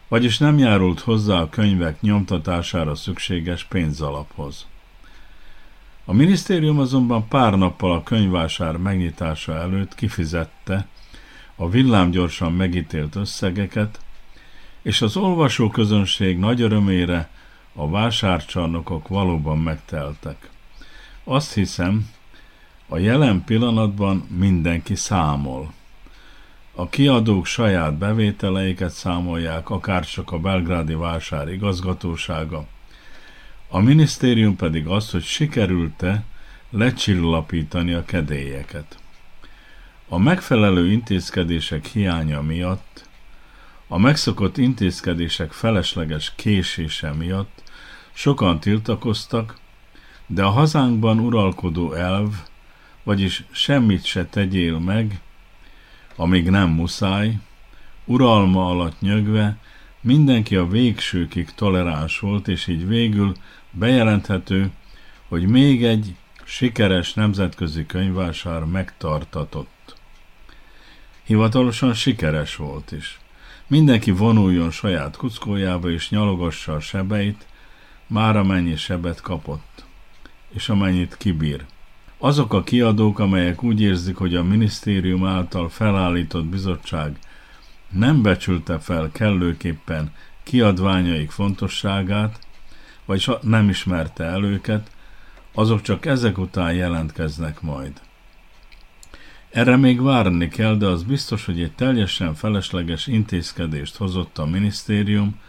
[0.08, 4.66] vagyis nem járult hozzá a könyvek nyomtatására szükséges pénzalaphoz.
[6.04, 10.86] A minisztérium azonban pár nappal a könyvvásár megnyitása előtt kifizette
[11.56, 14.00] a villámgyorsan megítélt összegeket,
[14.82, 17.30] és az olvasóközönség nagy örömére
[17.74, 20.50] a vásárcsarnokok valóban megteltek.
[21.24, 22.10] Azt hiszem,
[22.88, 25.78] a jelen pillanatban mindenki számol.
[26.80, 32.66] A kiadók saját bevételeiket számolják, akár csak a belgrádi vásár igazgatósága,
[33.68, 36.24] a minisztérium pedig az, hogy sikerült-e
[36.70, 38.98] lecsillapítani a kedélyeket.
[40.08, 43.08] A megfelelő intézkedések hiánya miatt,
[43.88, 47.62] a megszokott intézkedések felesleges késése miatt
[48.12, 49.58] sokan tiltakoztak,
[50.26, 52.34] de a hazánkban uralkodó elv,
[53.02, 55.20] vagyis semmit se tegyél meg,
[56.20, 57.38] amíg nem muszáj,
[58.04, 59.56] uralma alatt nyögve
[60.00, 63.34] mindenki a végsőkig toleráns volt, és így végül
[63.70, 64.70] bejelenthető,
[65.28, 66.14] hogy még egy
[66.44, 69.96] sikeres nemzetközi könyvvásár megtartatott.
[71.24, 73.20] Hivatalosan sikeres volt is.
[73.66, 77.46] Mindenki vonuljon saját kuckójába és nyalogassa a sebeit,
[78.06, 79.84] már amennyi sebet kapott,
[80.48, 81.64] és amennyit kibír.
[82.22, 87.18] Azok a kiadók, amelyek úgy érzik, hogy a minisztérium által felállított bizottság
[87.90, 90.12] nem becsülte fel kellőképpen
[90.42, 92.38] kiadványaik fontosságát,
[93.04, 94.90] vagy nem ismerte el őket,
[95.54, 98.00] azok csak ezek után jelentkeznek majd.
[99.50, 105.40] Erre még várni kell, de az biztos, hogy egy teljesen felesleges intézkedést hozott a minisztérium,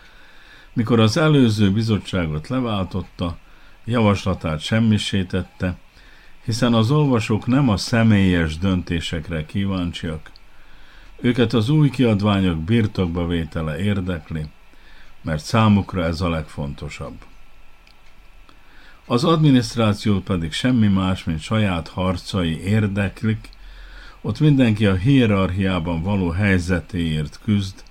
[0.74, 3.38] mikor az előző bizottságot leváltotta,
[3.86, 5.78] javaslatát semmisítette,
[6.52, 10.32] hiszen az olvasók nem a személyes döntésekre kíváncsiak,
[11.22, 14.46] őket az új kiadványok birtokba vétele érdekli,
[15.22, 17.14] mert számukra ez a legfontosabb.
[19.06, 23.50] Az adminisztrációt pedig semmi más, mint saját harcai érdeklik,
[24.22, 27.84] ott mindenki a hierarchiában való helyzetéért küzd,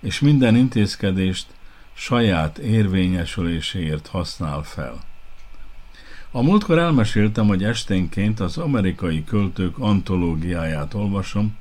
[0.00, 1.46] és minden intézkedést
[1.92, 5.12] saját érvényesüléséért használ fel.
[6.36, 11.56] A múltkor elmeséltem, hogy esténként az amerikai költők antológiáját olvasom,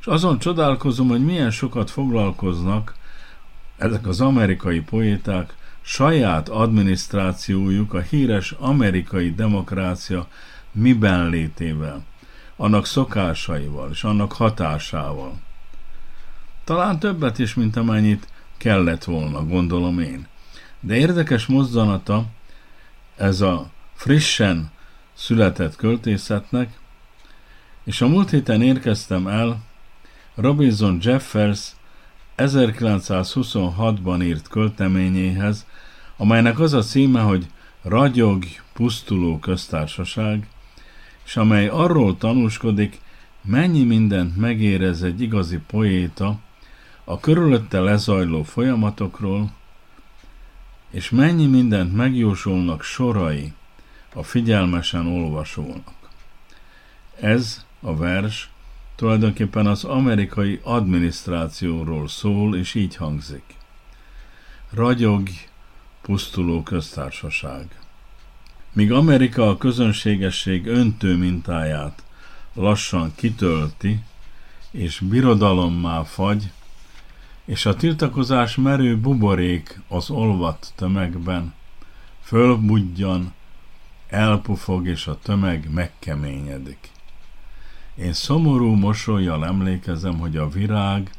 [0.00, 2.94] és azon csodálkozom, hogy milyen sokat foglalkoznak
[3.76, 10.26] ezek az amerikai poéták saját adminisztrációjuk a híres amerikai demokrácia
[10.72, 12.04] miben létével,
[12.56, 15.32] annak szokásaival és annak hatásával.
[16.64, 20.26] Talán többet is, mint amennyit kellett volna, gondolom én.
[20.80, 22.24] De érdekes mozzanata
[23.16, 23.72] ez a
[24.04, 24.70] frissen
[25.14, 26.78] született költészetnek,
[27.84, 29.64] és a múlt héten érkeztem el
[30.34, 31.72] Robinson Jeffers
[32.36, 35.66] 1926-ban írt költeményéhez,
[36.16, 37.46] amelynek az a címe, hogy
[37.82, 40.48] Ragyog, pusztuló köztársaság,
[41.24, 43.00] és amely arról tanúskodik,
[43.42, 46.38] mennyi mindent megérez egy igazi poéta
[47.04, 49.52] a körülötte lezajló folyamatokról,
[50.90, 53.52] és mennyi mindent megjósolnak sorai
[54.14, 55.92] a figyelmesen olvasónak.
[57.20, 58.50] Ez a vers
[58.96, 63.44] tulajdonképpen az amerikai adminisztrációról szól, és így hangzik.
[64.70, 65.28] Ragyog,
[66.02, 67.78] pusztuló köztársaság.
[68.72, 72.02] Míg Amerika a közönségesség öntő mintáját
[72.54, 74.02] lassan kitölti,
[74.70, 76.50] és birodalommá fagy,
[77.44, 81.54] és a tiltakozás merő buborék az olvat tömegben,
[82.22, 83.32] fölbudjan,
[84.08, 86.90] elpufog, és a tömeg megkeményedik.
[87.94, 91.10] Én szomorú mosolyjal emlékezem, hogy a virág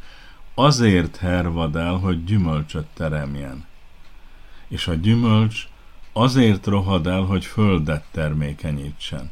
[0.54, 3.66] azért hervad el, hogy gyümölcsöt teremjen.
[4.68, 5.68] És a gyümölcs
[6.14, 9.32] azért rohad el, hogy földet termékenyítsen.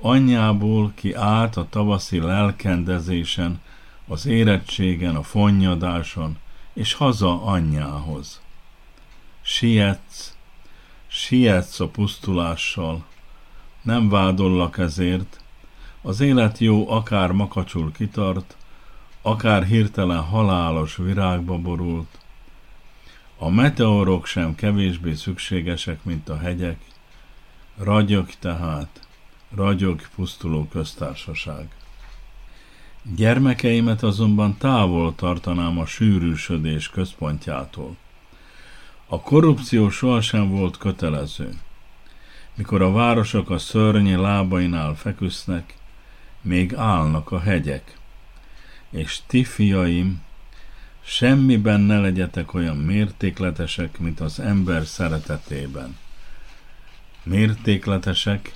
[0.00, 3.60] Anyjából ki át a tavaszi lelkendezésen,
[4.06, 6.38] az érettségen, a fonnyadáson,
[6.72, 8.40] és haza anyjához.
[9.42, 10.36] Sietsz,
[11.18, 13.04] sietsz a pusztulással,
[13.82, 15.40] nem vádollak ezért,
[16.02, 18.56] az élet jó, akár makacsul kitart,
[19.22, 22.18] akár hirtelen halálos virágba borult,
[23.38, 26.80] a meteorok sem kevésbé szükségesek, mint a hegyek,
[27.76, 29.06] ragyog tehát,
[29.54, 31.68] ragyog pusztuló köztársaság.
[33.16, 37.96] Gyermekeimet azonban távol tartanám a sűrűsödés központjától.
[39.10, 41.50] A korrupció sohasem volt kötelező.
[42.54, 45.74] Mikor a városok a szörnyi lábainál feküsznek,
[46.40, 47.98] még állnak a hegyek.
[48.90, 50.22] És ti fiaim,
[51.04, 55.96] semmiben ne legyetek olyan mértékletesek, mint az ember szeretetében.
[57.22, 58.54] Mértékletesek,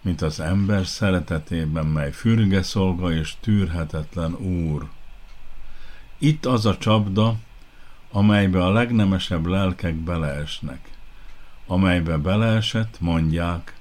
[0.00, 4.88] mint az ember szeretetében, mely fürge szolga és tűrhetetlen úr.
[6.18, 7.36] Itt az a csapda,
[8.12, 10.90] amelybe a legnemesebb lelkek beleesnek.
[11.66, 13.74] Amelybe beleesett, mondják,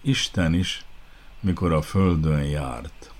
[0.00, 0.84] Isten is,
[1.40, 3.12] mikor a földön járt.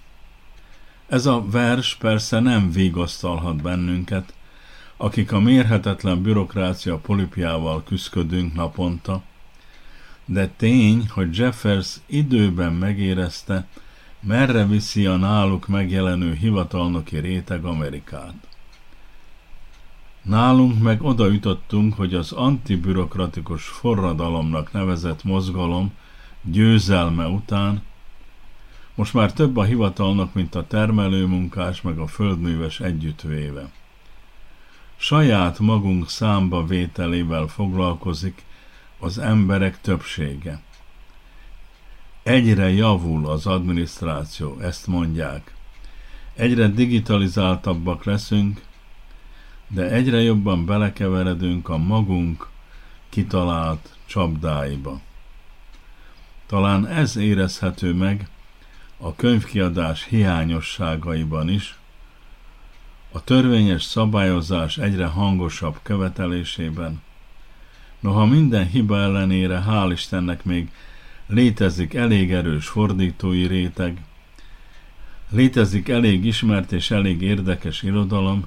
[1.06, 4.34] Ez a vers persze nem vigasztalhat bennünket,
[4.96, 9.22] akik a mérhetetlen bürokrácia polipjával küszködünk naponta,
[10.24, 13.66] de tény, hogy Jeffers időben megérezte,
[14.20, 18.34] merre viszi a náluk megjelenő hivatalnoki réteg Amerikát.
[20.22, 25.92] Nálunk meg oda jutottunk, hogy az antibürokratikus forradalomnak nevezett mozgalom
[26.42, 27.82] győzelme után
[28.98, 33.70] most már több a hivatalnak, mint a termelőmunkás meg a földműves együttvéve.
[34.96, 38.44] Saját magunk számba vételével foglalkozik
[38.98, 40.60] az emberek többsége.
[42.22, 45.54] Egyre javul az adminisztráció, ezt mondják.
[46.34, 48.62] Egyre digitalizáltabbak leszünk,
[49.68, 52.48] de egyre jobban belekeveredünk a magunk
[53.08, 55.00] kitalált csapdáiba.
[56.46, 58.28] Talán ez érezhető meg
[58.98, 61.78] a könyvkiadás hiányosságaiban is,
[63.12, 67.00] a törvényes szabályozás egyre hangosabb követelésében,
[68.00, 70.70] Noha minden hiba ellenére, hál' Istennek még
[71.26, 74.00] létezik elég erős fordítói réteg,
[75.30, 78.46] létezik elég ismert és elég érdekes irodalom,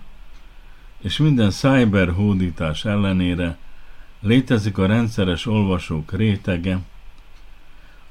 [1.02, 3.58] és minden cyber hódítás ellenére
[4.20, 6.80] létezik a rendszeres olvasók rétege,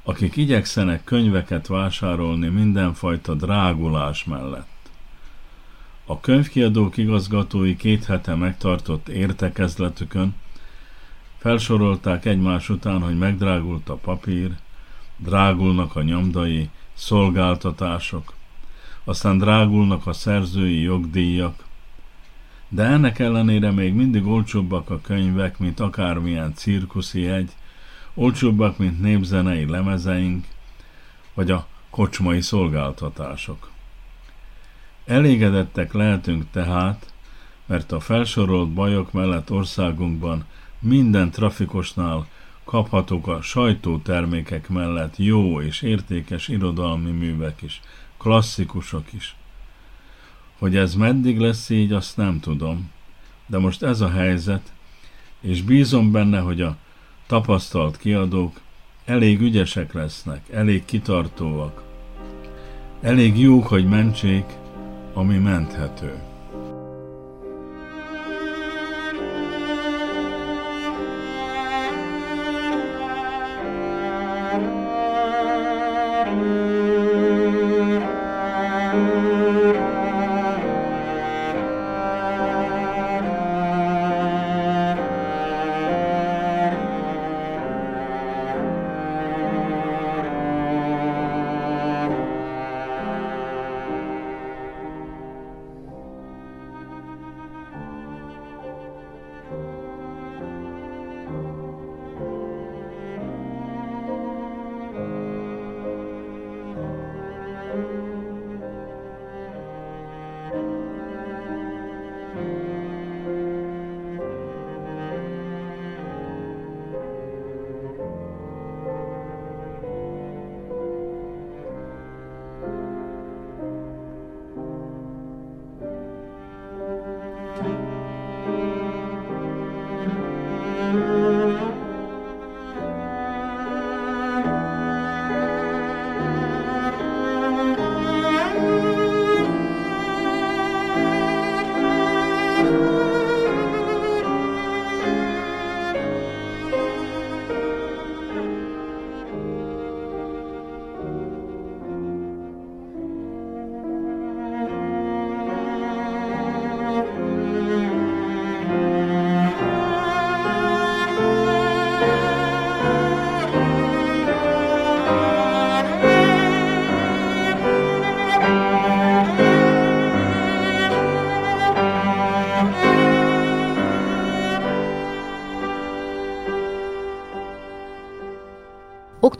[0.02, 4.90] akik igyekszenek könyveket vásárolni mindenfajta drágulás mellett.
[6.06, 10.34] A könyvkiadók igazgatói két hete megtartott értekezletükön
[11.40, 14.56] Felsorolták egymás után, hogy megdrágult a papír,
[15.16, 18.34] drágulnak a nyomdai szolgáltatások,
[19.04, 21.64] aztán drágulnak a szerzői jogdíjak,
[22.72, 27.52] de ennek ellenére még mindig olcsóbbak a könyvek, mint akármilyen cirkuszi egy,
[28.14, 30.46] olcsóbbak, mint népzenei lemezeink,
[31.34, 33.70] vagy a kocsmai szolgáltatások.
[35.04, 37.12] Elégedettek lehetünk tehát,
[37.66, 40.44] mert a felsorolt bajok mellett országunkban
[40.78, 42.28] minden trafikosnál
[42.64, 47.80] kaphatók a sajtótermékek mellett jó és értékes irodalmi művek is,
[48.18, 49.36] klasszikusok is.
[50.60, 52.90] Hogy ez meddig lesz így, azt nem tudom,
[53.46, 54.72] de most ez a helyzet,
[55.40, 56.76] és bízom benne, hogy a
[57.26, 58.60] tapasztalt kiadók
[59.04, 61.82] elég ügyesek lesznek, elég kitartóak,
[63.00, 64.44] elég jók, hogy mentsék,
[65.12, 66.29] ami menthető.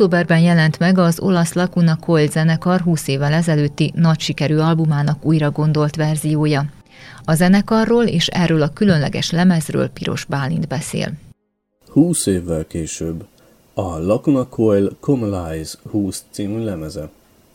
[0.00, 5.50] Októberben jelent meg az olasz Lacuna Coil zenekar 20 évvel ezelőtti nagy sikerű albumának újra
[5.50, 6.64] gondolt verziója.
[7.24, 11.12] A zenekarról és erről a különleges lemezről Piros Bálint beszél.
[11.88, 13.26] 20 évvel később
[13.74, 17.08] a Lacuna Coil Comalize 20 című lemeze.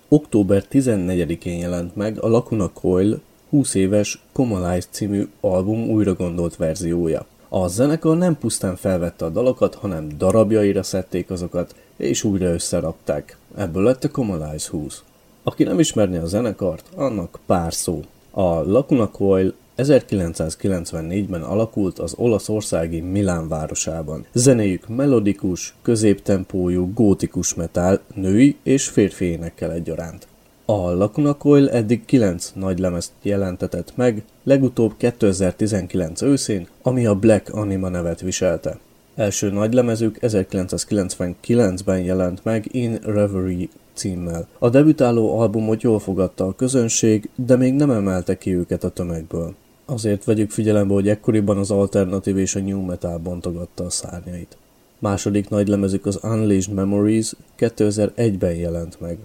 [0.08, 7.26] Október 14-én jelent meg a Lacuna Coil 20 éves Comalize című album újra gondolt verziója.
[7.58, 13.38] A zenekar nem pusztán felvette a dalokat, hanem darabjaira szedték azokat, és újra összerakták.
[13.58, 15.04] Ebből lett a Comalize 20.
[15.44, 18.02] Aki nem ismerné a zenekart, annak pár szó.
[18.32, 24.26] A Lacuna Coil 1994-ben alakult az olaszországi Milán városában.
[24.34, 30.28] Zenéjük melodikus, középtempójú, gótikus metal, női és férfi énekkel egyaránt.
[30.68, 37.54] A Lacuna Coil eddig 9 nagy lemezt jelentetett meg, legutóbb 2019 őszén, ami a Black
[37.54, 38.78] Anima nevet viselte.
[39.16, 44.48] Első nagy lemezük 1999-ben jelent meg In Reverie címmel.
[44.60, 49.56] A debütáló albumot jól fogadta a közönség, de még nem emelte ki őket a tömegből.
[49.86, 54.58] Azért vegyük figyelembe, hogy ekkoriban az alternatív és a new metal bontogatta a szárnyait.
[55.00, 59.18] Második nagy lemezük az Unleashed Memories 2001-ben jelent meg.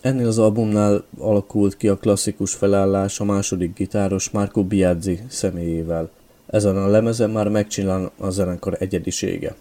[0.00, 6.10] Ennél az albumnál alakult ki a klasszikus felállás a második gitáros Marco Biazzi személyével.
[6.46, 9.54] Ezen a lemezen már megcsinál a zenekar egyedisége.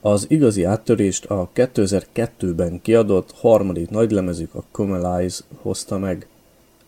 [0.00, 6.28] Az igazi áttörést a 2002-ben kiadott harmadik nagylemezük a Comalize hozta meg,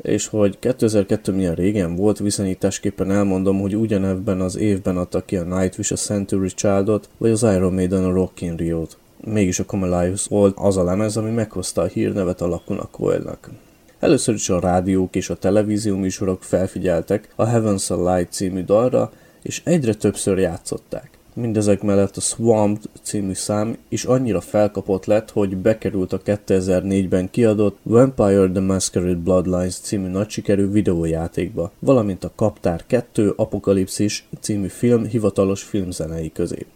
[0.03, 5.43] és hogy 2002 milyen régen volt, viszonyításképpen elmondom, hogy ugyanebben az évben adta ki a
[5.43, 8.98] Nightwish a Century Childot, vagy az Iron Maiden a Rock Rio-t.
[9.25, 13.51] Mégis a Comalize volt az a lemez, ami meghozta a hírnevet a Lacuna Coilnak.
[13.99, 19.13] Először is a rádiók és a televízió műsorok felfigyeltek a Heaven's a Light című dalra,
[19.43, 21.11] és egyre többször játszották.
[21.35, 27.79] Mindezek mellett a Swamped című szám is annyira felkapott lett, hogy bekerült a 2004-ben kiadott
[27.83, 35.05] Vampire the Masquerade Bloodlines című nagy sikerű videójátékba, valamint a Kaptár 2 Apokalipszis című film
[35.05, 36.67] hivatalos filmzenei közé.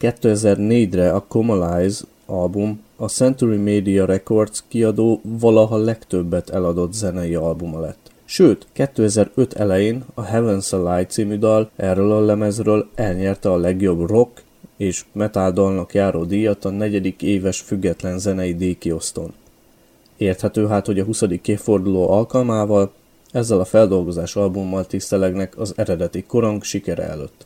[0.00, 8.10] 2004-re a Comalize album a Century Media Records kiadó valaha legtöbbet eladott zenei albuma lett.
[8.24, 14.08] Sőt, 2005 elején a Heaven's a Light című dal erről a lemezről elnyerte a legjobb
[14.08, 14.42] rock
[14.76, 19.32] és metal dalnak járó díjat a negyedik éves független zenei díjkiosztón.
[20.16, 21.22] Érthető hát, hogy a 20.
[21.42, 22.92] évforduló alkalmával
[23.32, 27.45] ezzel a feldolgozás albummal tisztelegnek az eredeti korong sikere előtt.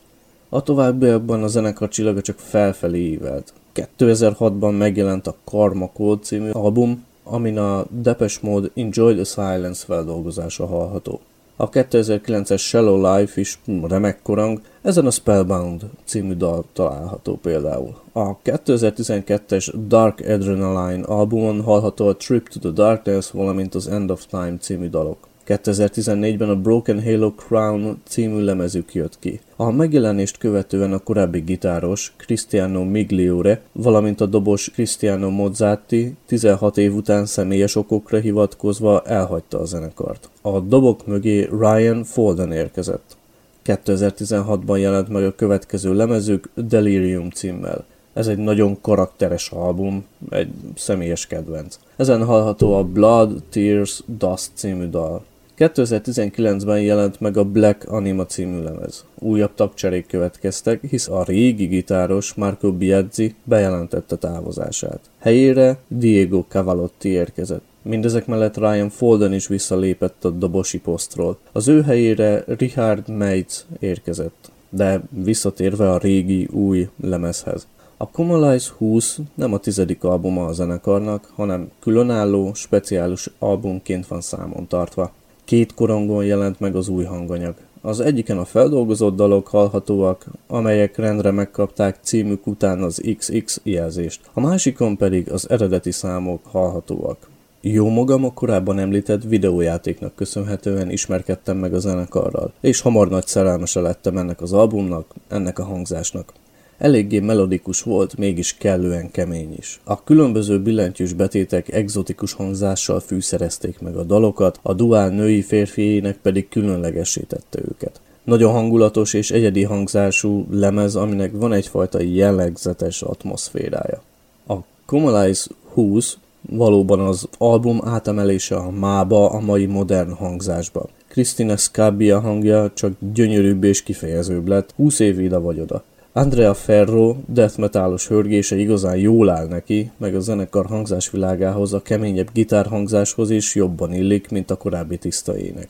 [0.53, 3.53] A továbbiakban a zenekar csillaga csak felfelé ívelt.
[3.97, 10.65] 2006-ban megjelent a Karma Code című album, amin a Depeche Mode Enjoy the Silence feldolgozása
[10.65, 11.19] hallható.
[11.55, 17.95] A 2009-es Shallow Life is remek korang, ezen a Spellbound című dal található például.
[18.11, 24.25] A 2012-es Dark Adrenaline albumon hallható a Trip to the Darkness, valamint az End of
[24.25, 25.29] Time című dalok.
[25.47, 29.39] 2014-ben a Broken Halo Crown című lemezük jött ki.
[29.55, 36.95] A megjelenést követően a korábbi gitáros Cristiano Migliore, valamint a dobos Cristiano Mozzatti 16 év
[36.95, 40.29] után személyes okokra hivatkozva elhagyta a zenekart.
[40.41, 43.17] A dobok mögé Ryan Folden érkezett.
[43.65, 47.85] 2016-ban jelent meg a következő lemezük Delirium címmel.
[48.13, 51.79] Ez egy nagyon karakteres album, egy személyes kedvenc.
[51.95, 55.23] Ezen hallható a Blood, Tears, Dust című dal.
[55.61, 59.05] 2019-ben jelent meg a Black Anima című lemez.
[59.19, 64.99] Újabb tagcserék következtek, hisz a régi gitáros Marco Biazzi bejelentette távozását.
[65.19, 67.63] Helyére Diego Cavalotti érkezett.
[67.81, 71.37] Mindezek mellett Ryan Folden is visszalépett a dobosi posztról.
[71.51, 77.67] Az ő helyére Richard Meitz érkezett, de visszatérve a régi, új lemezhez.
[77.97, 84.67] A Comalize 20 nem a tizedik albuma a zenekarnak, hanem különálló, speciális albumként van számon
[84.67, 85.11] tartva.
[85.45, 87.55] Két korongon jelent meg az új hanganyag.
[87.81, 94.39] Az egyiken a feldolgozott dalok hallhatóak, amelyek rendre megkapták címük után az XX jelzést, a
[94.39, 97.29] másikon pedig az eredeti számok hallhatóak.
[97.61, 103.79] Jó magam a korábban említett videójátéknak köszönhetően ismerkedtem meg a zenekarral, és hamar nagy szerelmese
[103.79, 106.33] lettem ennek az albumnak, ennek a hangzásnak.
[106.81, 109.79] Eléggé melodikus volt, mégis kellően kemény is.
[109.83, 116.49] A különböző billentyűs betétek egzotikus hangzással fűszerezték meg a dalokat, a duál női férfiének pedig
[116.49, 118.01] különlegessé tette őket.
[118.23, 124.01] Nagyon hangulatos és egyedi hangzású lemez, aminek van egyfajta jellegzetes atmoszférája.
[124.47, 124.55] A
[124.85, 126.17] Comalize 20
[126.49, 130.89] valóban az album átemelése a mába, a mai modern hangzásba.
[131.07, 135.83] Christina Scabbia hangja csak gyönyörűbb és kifejezőbb lett, 20 év ide vagy oda.
[136.13, 142.29] Andrea Ferro death metalos hörgése igazán jól áll neki, meg a zenekar hangzásvilágához, a keményebb
[142.33, 145.67] gitárhangzáshoz is jobban illik, mint a korábbi tiszta ének.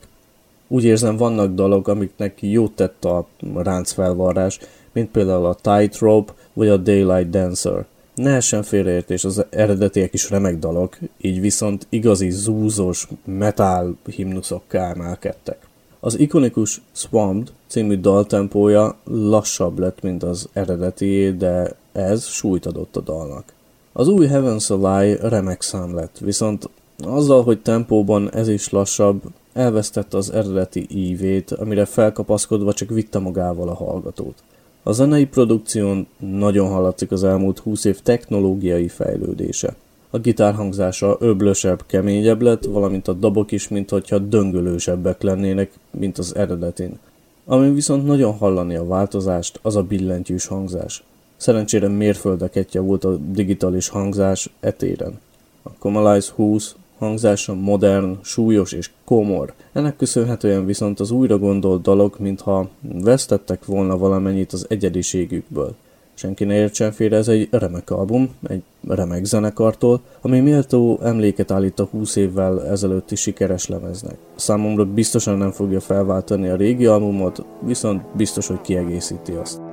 [0.68, 4.58] Úgy érzem, vannak dalok, amiknek jót tett a ráncfelvarrás,
[4.92, 7.84] mint például a Tightrope vagy a Daylight Dancer.
[8.14, 15.58] Ne essen félreértés, az eredetiek is remek dalok, így viszont igazi zúzós metal himnuszokká emelkedtek.
[16.04, 23.00] Az ikonikus Swamped című daltempója lassabb lett, mint az eredeti, de ez súlyt adott a
[23.00, 23.44] dalnak.
[23.92, 26.68] Az új Heaven's Lie remek szám lett, viszont
[27.04, 29.22] azzal, hogy tempóban ez is lassabb,
[29.52, 34.42] elvesztette az eredeti ívét, amire felkapaszkodva csak vitte magával a hallgatót.
[34.82, 39.74] A zenei produkción nagyon hallatszik az elmúlt 20 év technológiai fejlődése.
[40.14, 46.36] A gitár hangzása öblösebb, keményebb lett, valamint a dobok is, mintha döngölősebbek lennének, mint az
[46.36, 46.98] eredetin.
[47.44, 51.04] Ami viszont nagyon hallani a változást, az a billentyűs hangzás.
[51.36, 55.20] Szerencsére mérföldeketje volt a digitális hangzás etéren.
[55.62, 59.52] A Comalize 20 hangzása modern, súlyos és komor.
[59.72, 65.74] Ennek köszönhetően viszont az újra gondolt dalok, mintha vesztettek volna valamennyit az egyediségükből.
[66.14, 71.80] Senki ne értsen félre, ez egy remek album, egy remek zenekartól, ami méltó emléket állít
[71.80, 74.16] a 20 évvel ezelőtti sikeres lemeznek.
[74.36, 79.71] Számomra biztosan nem fogja felváltani a régi albumot, viszont biztos, hogy kiegészíti azt.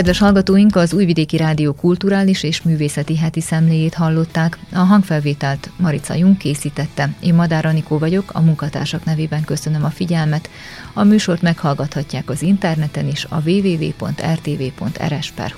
[0.00, 4.58] Kedves hallgatóink, az Újvidéki Rádió kulturális és művészeti heti szemléjét hallották.
[4.72, 7.14] A hangfelvételt Marica Jung készítette.
[7.20, 10.50] Én Madár Anikó vagyok, a munkatársak nevében köszönöm a figyelmet.
[10.92, 14.86] A műsort meghallgathatják az interneten is a www.rtv.rs.hu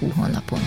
[0.09, 0.61] honlapon.